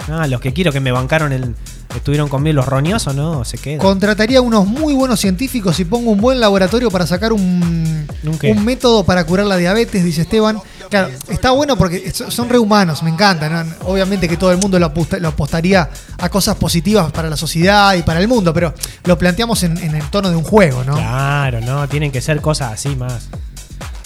Ah, 0.09 0.27
los 0.27 0.41
que 0.41 0.53
quiero 0.53 0.73
que 0.73 0.81
me 0.81 0.93
bancaron 0.93 1.33
el, 1.33 1.55
estuvieron 1.95 2.29
conmigo 2.29 2.55
los 2.57 2.67
roñosos, 2.67 3.15
¿no? 3.15 3.45
Se 3.45 3.59
quedan. 3.59 3.79
Contrataría 3.79 4.41
unos 4.41 4.67
muy 4.67 4.95
buenos 4.95 5.19
científicos 5.21 5.79
y 5.81 5.85
pongo 5.85 6.11
un 6.13 6.21
buen 6.21 6.39
laboratorio 6.41 6.91
para 6.91 7.07
sacar 7.07 7.33
un, 7.33 8.07
¿Un 8.51 8.65
método 8.65 9.05
para 9.05 9.25
curar 9.25 9.47
la 9.47 9.57
diabetes, 9.57 10.05
dice 10.05 10.23
Esteban. 10.23 10.59
Claro, 10.89 11.09
está 11.29 11.51
bueno 11.51 11.77
porque 11.77 12.13
so- 12.13 12.31
son 12.31 12.49
rehumanos, 12.49 13.03
me 13.03 13.11
encanta. 13.11 13.49
¿no? 13.65 13.69
Obviamente 13.87 14.29
que 14.29 14.37
todo 14.37 14.53
el 14.53 14.59
mundo 14.59 14.79
lo, 14.79 14.87
aposta- 14.87 15.19
lo 15.19 15.29
apostaría 15.29 15.91
a 16.19 16.29
cosas 16.29 16.55
positivas 16.55 17.11
para 17.11 17.29
la 17.29 17.37
sociedad 17.37 17.95
y 17.95 18.03
para 18.03 18.21
el 18.21 18.29
mundo, 18.29 18.55
pero 18.55 18.73
lo 19.05 19.19
planteamos 19.19 19.65
en, 19.65 19.77
en 19.79 19.97
el 19.97 20.09
tono 20.11 20.31
de 20.31 20.37
un 20.37 20.45
juego, 20.45 20.85
¿no? 20.85 20.95
Claro, 20.95 21.61
no, 21.61 21.89
tienen 21.89 22.13
que 22.13 22.21
ser 22.21 22.41
cosas 22.41 22.73
así 22.75 22.95
más. 22.95 23.29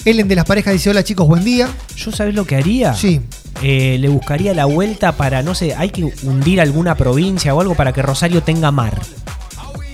Ellen 0.07 0.28
de 0.28 0.35
las 0.37 0.47
parejas 0.47 0.73
dice: 0.73 0.88
Hola 0.88 1.04
chicos, 1.04 1.28
buen 1.28 1.45
día. 1.45 1.69
¿Yo 1.97 2.11
sabés 2.11 2.35
lo 2.35 2.47
que 2.47 2.57
haría? 2.57 2.95
Sí. 2.95 3.21
Eh, 3.62 3.99
le 4.00 4.09
buscaría 4.09 4.54
la 4.54 4.64
vuelta 4.64 5.12
para, 5.12 5.42
no 5.42 5.54
sé, 5.54 5.75
hay 5.75 5.90
que 5.90 6.04
hundir 6.23 6.61
alguna 6.61 6.95
provincia 6.95 7.54
o 7.54 7.61
algo 7.61 7.75
para 7.75 7.92
que 7.92 8.00
Rosario 8.02 8.42
tenga 8.42 8.71
mar. 8.71 9.00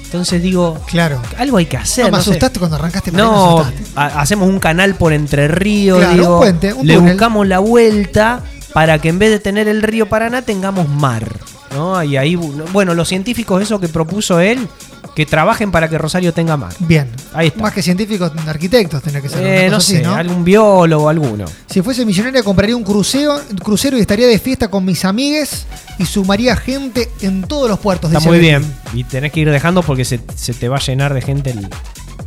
Entonces 0.04 0.40
digo, 0.40 0.78
Claro. 0.86 1.20
algo 1.36 1.56
hay 1.56 1.66
que 1.66 1.76
hacer. 1.76 2.04
No, 2.04 2.12
me 2.12 2.16
no 2.18 2.22
sé. 2.22 2.30
asustaste 2.30 2.58
cuando 2.60 2.76
arrancaste. 2.76 3.10
me 3.10 3.18
No, 3.18 3.66
hacemos 3.96 4.48
un 4.48 4.60
canal 4.60 4.94
por 4.94 5.12
Entre 5.12 5.48
Ríos, 5.48 5.98
Claro, 5.98 6.14
digo, 6.14 6.32
un 6.34 6.38
puente, 6.40 6.72
un 6.72 6.86
le 6.86 6.94
túnel. 6.94 7.12
buscamos 7.12 7.46
la 7.48 7.58
vuelta 7.58 8.40
para 8.72 8.98
que 9.00 9.08
en 9.08 9.18
vez 9.18 9.30
de 9.30 9.40
tener 9.40 9.66
el 9.68 9.82
río 9.82 10.08
Paraná 10.08 10.42
tengamos 10.42 10.88
mar. 10.88 11.28
¿no? 11.74 12.02
Y 12.04 12.16
ahí, 12.16 12.36
bueno, 12.36 12.94
los 12.94 13.08
científicos, 13.08 13.60
eso 13.62 13.80
que 13.80 13.88
propuso 13.88 14.38
él, 14.40 14.68
que 15.16 15.24
trabajen 15.26 15.72
para 15.72 15.88
que 15.88 15.96
Rosario 15.96 16.32
tenga 16.34 16.56
mar. 16.58 16.72
Bien. 16.78 17.08
Ahí 17.32 17.46
está. 17.48 17.60
Más 17.62 17.72
que 17.72 17.80
científicos, 17.82 18.30
arquitectos 18.46 19.02
tendría 19.02 19.22
que 19.22 19.30
ser. 19.30 19.44
Eh, 19.44 19.70
no 19.70 19.78
así, 19.78 19.96
sé, 19.96 20.02
¿no? 20.02 20.14
algún 20.14 20.44
biólogo, 20.44 21.08
alguno. 21.08 21.46
Si 21.70 21.80
fuese 21.80 22.04
millonaria 22.04 22.42
compraría 22.42 22.76
un 22.76 22.84
crucero, 22.84 23.40
crucero 23.64 23.96
y 23.96 24.02
estaría 24.02 24.26
de 24.28 24.38
fiesta 24.38 24.68
con 24.68 24.84
mis 24.84 25.04
amigues 25.06 25.64
y 25.98 26.04
sumaría 26.04 26.54
gente 26.54 27.10
en 27.22 27.42
todos 27.44 27.68
los 27.68 27.78
puertos. 27.78 28.12
Está 28.12 28.20
muy 28.28 28.38
bien. 28.38 28.62
Y 28.92 29.04
tenés 29.04 29.32
que 29.32 29.40
ir 29.40 29.50
dejando 29.50 29.82
porque 29.82 30.04
se, 30.04 30.20
se 30.36 30.52
te 30.52 30.68
va 30.68 30.76
a 30.76 30.80
llenar 30.80 31.14
de 31.14 31.22
gente 31.22 31.50
el- 31.50 31.66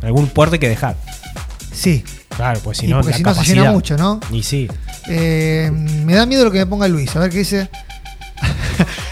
algún 0.02 0.26
puerto 0.26 0.54
hay 0.54 0.58
que 0.58 0.68
dejar. 0.68 0.96
Sí. 1.72 2.02
Claro, 2.36 2.58
pues 2.64 2.78
si 2.78 2.88
no, 2.88 3.02
la 3.02 3.12
si 3.12 3.22
no 3.22 3.34
se 3.34 3.54
llena 3.54 3.70
mucho, 3.70 3.96
¿no? 3.96 4.18
Y 4.32 4.42
sí. 4.42 4.66
Eh, 5.08 5.70
me 5.72 6.14
da 6.14 6.26
miedo 6.26 6.44
lo 6.44 6.50
que 6.50 6.58
me 6.58 6.66
ponga 6.66 6.88
Luis. 6.88 7.14
A 7.14 7.20
ver 7.20 7.30
qué 7.30 7.38
dice. 7.38 7.68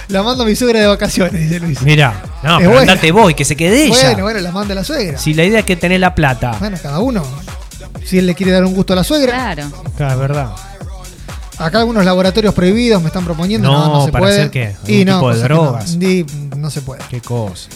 La 0.08 0.22
mando 0.22 0.42
a 0.44 0.46
mi 0.46 0.54
suegra 0.56 0.80
de 0.80 0.86
vacaciones, 0.86 1.40
dice 1.40 1.60
Luis. 1.60 1.80
Mira, 1.82 2.22
no, 2.42 2.52
Es 2.52 2.58
pero 2.58 2.70
buena. 2.70 2.92
andate 2.92 3.12
vos 3.12 3.30
y 3.30 3.34
que 3.34 3.44
se 3.44 3.56
quede 3.56 3.84
ella. 3.86 3.94
Bueno, 4.10 4.22
bueno, 4.24 4.40
la 4.40 4.52
manda 4.52 4.72
a 4.72 4.76
la 4.76 4.84
suegra. 4.84 5.18
Si 5.18 5.34
la 5.34 5.44
idea 5.44 5.60
es 5.60 5.64
que 5.64 5.76
tenés 5.76 6.00
la 6.00 6.14
plata. 6.14 6.56
Bueno, 6.60 6.76
cada 6.82 6.98
uno. 7.00 7.22
Si 8.04 8.18
él 8.18 8.26
le 8.26 8.34
quiere 8.34 8.52
dar 8.52 8.64
un 8.64 8.74
gusto 8.74 8.92
a 8.94 8.96
la 8.96 9.04
suegra. 9.04 9.32
Claro. 9.54 9.70
Claro, 9.96 10.14
es 10.14 10.18
verdad. 10.20 10.50
Acá 11.58 11.80
algunos 11.80 12.04
laboratorios 12.04 12.54
prohibidos 12.54 13.02
me 13.02 13.08
están 13.08 13.24
proponiendo. 13.24 13.70
No, 13.70 13.78
No, 13.86 13.94
no, 13.94 14.04
se 14.06 14.12
¿para 14.12 14.22
puede. 14.24 14.38
hacer 14.38 14.50
qué? 14.50 14.76
Y 14.86 15.00
¿Algún 15.00 15.06
no, 15.06 15.18
tipo 15.18 15.34
de 15.34 15.48
no. 15.48 15.54
drogas? 15.62 15.98
Di- 15.98 16.26
no 16.56 16.70
se 16.70 16.82
puede. 16.82 17.02
Qué 17.10 17.20
cosa. 17.20 17.68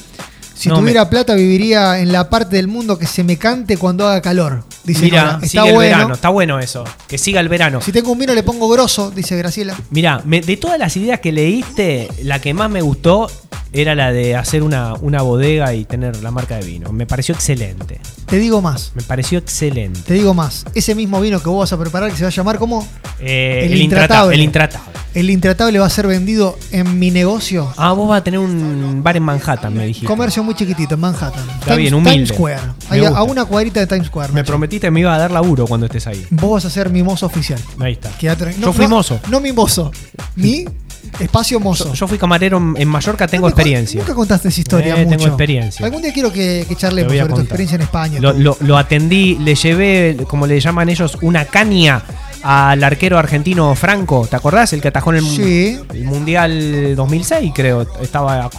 Si 0.63 0.69
No, 0.69 0.79
tuviera 0.79 1.11
plata, 1.11 1.35
viviría 1.35 1.99
en 1.99 2.13
la 2.13 2.31
parte 2.31 2.55
del 2.55 2.69
mundo 2.69 2.97
que 2.97 3.09
se 3.09 3.25
me 3.25 3.37
cante 3.37 3.77
cuando 3.77 4.07
haga 4.07 4.23
calor. 4.23 4.63
Dice 4.85 5.03
Mira. 5.07 5.41
Está 5.43 5.49
sigue 5.49 5.69
el 5.71 5.75
bueno. 5.75 5.97
verano, 5.97 6.15
está 6.15 6.29
bueno 6.29 6.61
eso. 6.61 6.85
Que 7.09 7.19
siga 7.19 7.41
el 7.41 7.49
verano. 7.49 7.81
Si 7.81 7.91
tengo 7.91 8.13
un 8.13 8.19
vino, 8.21 8.33
le 8.33 8.45
pongo 8.45 8.69
grosso, 8.69 9.11
dice 9.11 9.37
Graciela. 9.37 9.77
Mira, 9.91 10.23
de 10.25 10.57
todas 10.57 10.79
las 10.79 10.97
ideas 10.97 11.19
que 11.19 11.33
leíste, 11.33 12.09
la 12.23 12.41
que 12.41 12.55
más 12.55 12.71
me 12.71 12.81
gustó 12.81 13.29
era 13.73 13.95
la 13.95 14.13
de 14.13 14.37
hacer 14.37 14.63
una, 14.63 14.95
una 14.95 15.23
bodega 15.23 15.75
y 15.75 15.85
tener 15.85 16.23
la 16.23 16.31
marca 16.31 16.57
de 16.57 16.65
vino. 16.67 16.93
Me 16.93 17.07
pareció 17.07 17.35
excelente. 17.35 18.01
Te 18.27 18.39
digo 18.39 18.61
más. 18.63 18.93
Me 18.95 19.03
pareció 19.03 19.39
excelente. 19.39 20.01
Te 20.07 20.15
digo 20.15 20.35
más. 20.35 20.65
Ese 20.75 20.95
mismo 20.95 21.21
vino 21.21 21.41
que 21.41 21.49
vos 21.49 21.61
vas 21.61 21.73
a 21.73 21.79
preparar, 21.79 22.11
que 22.11 22.17
se 22.17 22.23
va 22.25 22.29
a 22.29 22.33
llamar 22.33 22.59
como 22.59 22.87
Eh, 23.21 23.63
El 23.67 23.73
el, 23.73 23.83
intratable. 23.83 24.35
El 24.35 24.41
intratable. 24.43 24.91
el 25.15 25.31
intratable, 25.31 25.79
va 25.79 25.87
a 25.87 25.91
ser 25.91 26.07
vendido 26.07 26.59
en 26.73 26.99
mi 26.99 27.11
negocio. 27.11 27.73
Ah, 27.77 27.93
vos 27.93 28.09
vas 28.09 28.21
a 28.21 28.25
tener 28.25 28.41
un 28.41 29.03
bar 29.03 29.17
en 29.17 29.23
Manhattan, 29.23 29.73
me 29.75 29.87
dijiste. 29.87 30.07
Comercio 30.07 30.43
muy 30.43 30.55
chiquitito 30.55 30.95
en 30.95 31.01
Manhattan. 31.01 31.45
Está 31.61 31.77
bien, 31.77 31.95
humilde. 31.95 32.13
Times 32.13 32.29
Square. 32.31 32.61
Ahí 32.91 33.05
a, 33.05 33.23
una 33.23 33.45
cuadrita 33.45 33.81
de 33.81 33.87
Times 33.87 34.07
Square. 34.09 34.33
Me 34.33 34.41
Nacho. 34.41 34.49
prometiste 34.53 34.87
que 34.87 34.91
me 34.91 35.01
iba 35.01 35.15
a 35.15 35.19
dar 35.19 35.31
laburo 35.31 35.67
cuando 35.67 35.87
estés 35.87 36.07
ahí. 36.07 36.27
Vos 36.31 36.51
vas 36.53 36.65
a 36.65 36.71
ser 36.71 36.91
mi 36.91 37.03
mozo 37.03 37.27
oficial. 37.27 37.61
Ahí 37.79 37.93
está. 37.93 38.11
Quédate 38.19 38.43
tranquilo. 38.45 38.67
Yo 38.67 38.73
fui 38.73 38.85
no, 38.87 38.97
mozo. 38.97 39.21
No 39.31 39.41
mi 39.41 39.53
mozo. 39.53 39.93
Mi 40.37 40.65
espacio 41.21 41.61
mozo. 41.61 41.89
Yo, 41.89 41.95
yo 41.95 42.09
fui 42.09 42.19
camarero 42.19 42.57
en 42.59 42.75
en 42.77 42.89
Mallorca, 42.89 43.27
tengo 43.27 43.47
Nunca- 43.49 43.61
experiencia. 43.61 44.01
Nunca 44.01 44.15
contaste 44.15 44.49
esa 44.49 44.61
historia 44.61 44.95
Eh, 44.97 45.05
mucho. 45.05 45.17
tengo 45.17 45.27
experiencia. 45.29 45.85
Algún 45.87 46.03
día 46.03 46.13
quiero 46.13 46.33
que, 46.33 46.65
que 46.69 46.77
charlemos 46.77 47.13
sobre 47.13 47.23
tu 47.25 47.29
contar. 47.29 47.45
experiencia 47.45 47.77
en 47.77 47.83
España. 47.83 48.21
Lo, 48.21 48.33
lo- 48.33 48.57
lo 48.61 48.77
atendí, 48.79 49.37
le 49.39 49.55
llevé, 49.55 50.17
como 50.29 50.47
le 50.47 50.59
llaman 50.61 50.89
ellos, 50.89 51.19
una 51.23 51.45
caña 51.45 52.03
al 52.43 52.83
arquero 52.83 53.19
argentino 53.19 53.75
Franco. 53.75 54.27
¿Te 54.29 54.37
acordás? 54.37 54.73
El 54.73 54.81
que 54.81 54.89
atajó 54.89 55.11
en 55.11 55.17
el, 55.19 55.23
mu- 55.23 55.31
Sí. 55.37 55.79
el 55.93 56.05
Mundial 56.05 56.95
2006, 56.97 57.53
creo. 57.55 57.87
Estaba. 58.01 58.51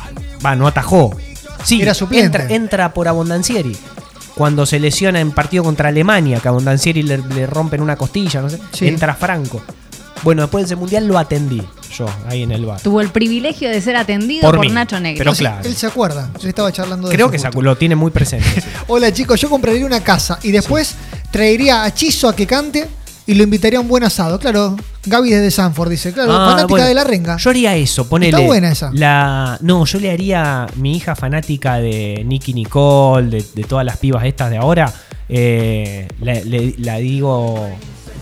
Va, 0.45 0.56
no 0.56 0.67
atajó. 0.67 1.15
Sí, 1.63 1.82
Era. 1.82 1.93
Entra, 2.12 2.47
entra 2.49 2.93
por 2.93 3.08
Abondancieri. 3.08 3.75
Cuando 4.36 4.65
se 4.65 4.79
lesiona 4.79 5.19
en 5.19 5.32
partido 5.32 5.63
contra 5.63 5.89
Alemania, 5.89 6.39
que 6.39 6.47
a 6.47 6.51
Abondancieri 6.51 7.03
le, 7.03 7.17
le 7.19 7.45
rompen 7.45 7.82
una 7.82 7.95
costilla, 7.95 8.41
no 8.41 8.49
sé. 8.49 8.60
Sí. 8.71 8.88
Entra 8.88 9.13
Franco. 9.13 9.62
Bueno, 10.23 10.41
después 10.41 10.63
de 10.63 10.65
ese 10.67 10.75
mundial 10.75 11.06
lo 11.08 11.17
atendí 11.19 11.62
yo, 11.97 12.06
ahí 12.27 12.43
en 12.43 12.51
el 12.51 12.65
bar. 12.65 12.82
Tuvo 12.82 13.01
el 13.01 13.10
privilegio 13.10 13.69
de 13.69 13.79
ser 13.82 13.95
atendido 13.95 14.51
Por. 14.51 14.69
Nacho 14.71 14.99
Negro. 14.99 15.19
Pero 15.19 15.34
claro. 15.34 15.67
Él 15.67 15.75
se 15.75 15.88
acuerda. 15.88 16.29
Yo 16.41 16.49
estaba 16.49 16.71
charlando 16.71 17.08
de 17.10 17.15
Creo 17.15 17.29
que 17.32 17.39
se 17.39 17.45
justo. 17.47 17.60
acu- 17.60 17.63
lo 17.63 17.75
tiene 17.77 17.95
muy 17.95 18.12
presente. 18.12 18.45
sí. 18.62 18.67
Hola 18.88 19.12
chicos, 19.13 19.39
yo 19.39 19.49
compraría 19.49 19.86
una 19.86 20.01
casa 20.03 20.39
y 20.43 20.51
después 20.51 20.95
traería 21.32 21.84
a 21.84 21.93
Chizo 21.93 22.27
a 22.29 22.36
que 22.36 22.45
cante 22.47 22.88
y 23.25 23.36
lo 23.36 23.43
invitaría 23.43 23.79
a 23.79 23.82
un 23.82 23.88
buen 23.88 24.03
asado. 24.03 24.38
Claro, 24.39 24.75
Gaby 25.06 25.29
desde 25.29 25.49
Sanford 25.51 25.89
dice, 25.89 26.12
claro, 26.12 26.34
Ah, 26.34 26.45
fanática 26.51 26.67
bueno, 26.67 26.88
de 26.88 26.93
la 26.93 27.03
renga. 27.06 27.38
Yo 27.38 27.49
haría 27.51 27.75
eso, 27.75 28.08
ponele. 28.10 28.32
Está 28.36 28.45
buena 28.45 28.71
esa. 28.71 28.91
La, 28.93 29.58
no, 29.62 29.86
yo 29.86 29.99
le 29.99 30.12
haría 30.12 30.67
mi 30.75 30.97
hija 30.97 31.15
fanática 31.15 31.77
de 31.77 32.23
Nicky 32.25 32.53
Nicole, 32.53 33.29
de, 33.29 33.45
de 33.56 33.63
todas 33.63 33.86
las 33.86 33.97
pibas 33.97 34.25
estas 34.25 34.49
de 34.49 34.58
ahora. 34.58 34.93
eh, 35.29 36.08
le, 36.21 36.43
le- 36.45 36.75
la 36.79 36.97
digo 36.97 37.69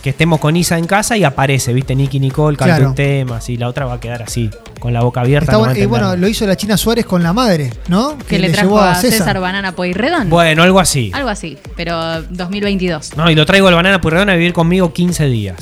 que 0.02 0.10
estemos 0.12 0.40
con 0.40 0.58
Isa 0.58 0.78
en 0.78 0.86
casa 0.88 1.16
y 1.18 1.24
aparece, 1.24 1.74
¿viste? 1.74 1.96
Nicky 1.96 2.20
Nicole 2.20 2.58
canta 2.58 2.76
Claro. 2.76 2.90
un 2.90 2.96
tema, 2.96 3.38
así, 3.38 3.56
la 3.58 3.68
otra 3.68 3.86
va 3.86 3.94
a 3.94 4.00
quedar 4.00 4.24
así, 4.24 4.50
con 4.80 4.94
la 4.94 5.02
boca 5.02 5.22
abierta. 5.22 5.46
Está 5.46 5.54
no 5.54 5.60
va 5.60 5.66
bueno. 5.68 5.80
a 5.80 5.84
Y 5.84 5.86
bueno, 5.86 6.16
lo 6.16 6.28
hizo 6.28 6.46
la 6.48 6.56
China 6.58 6.76
Suárez 6.78 7.06
con 7.06 7.22
la 7.24 7.34
madre, 7.34 7.72
¿no? 7.88 8.18
que 8.28 8.40
le 8.40 8.50
trajo 8.50 8.68
llevó 8.70 8.82
a 8.82 8.96
César, 8.96 9.40
Banana 9.40 9.74
Pueyrredón. 9.76 10.30
Bueno, 10.30 10.64
algo 10.64 10.80
así. 10.80 11.12
Algo 11.14 11.30
así, 11.30 11.58
pero 11.76 12.22
2022. 12.24 13.16
No, 13.18 13.30
y 13.30 13.36
lo 13.36 13.46
traigo 13.46 13.68
al 13.68 13.76
banana 13.76 14.02
Purredón 14.02 14.30
a 14.30 14.34
vivir 14.36 14.54
conmigo 14.54 14.92
15 14.92 15.26
días. 15.28 15.56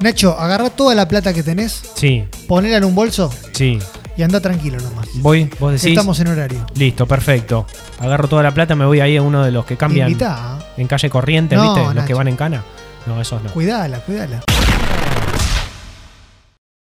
Nacho, 0.00 0.38
agarra 0.38 0.68
toda 0.70 0.94
la 0.94 1.08
plata 1.08 1.32
que 1.32 1.42
tenés, 1.42 1.82
Sí, 1.94 2.24
ponela 2.46 2.76
en 2.76 2.84
un 2.84 2.94
bolso 2.94 3.32
sí. 3.52 3.78
y 4.16 4.22
anda 4.22 4.40
tranquilo 4.40 4.76
nomás. 4.78 5.08
Voy, 5.14 5.48
vos 5.58 5.72
decís. 5.72 5.86
Estamos 5.88 6.20
en 6.20 6.28
horario. 6.28 6.66
Listo, 6.74 7.06
perfecto. 7.06 7.66
Agarro 8.00 8.28
toda 8.28 8.42
la 8.42 8.52
plata, 8.52 8.76
me 8.76 8.84
voy 8.84 9.00
ahí 9.00 9.16
a 9.16 9.22
uno 9.22 9.42
de 9.42 9.50
los 9.52 9.64
que 9.64 9.78
cambian 9.78 10.08
Invitá. 10.10 10.58
en 10.76 10.86
calle 10.86 11.08
corriente, 11.08 11.56
No, 11.56 11.74
¿viste? 11.74 11.94
Los 11.94 12.04
que 12.04 12.12
van 12.12 12.28
en 12.28 12.36
cana. 12.36 12.62
No, 13.06 13.20
esos 13.20 13.42
no. 13.42 13.50
Cuidala, 13.50 14.00
cuidala. 14.00 14.42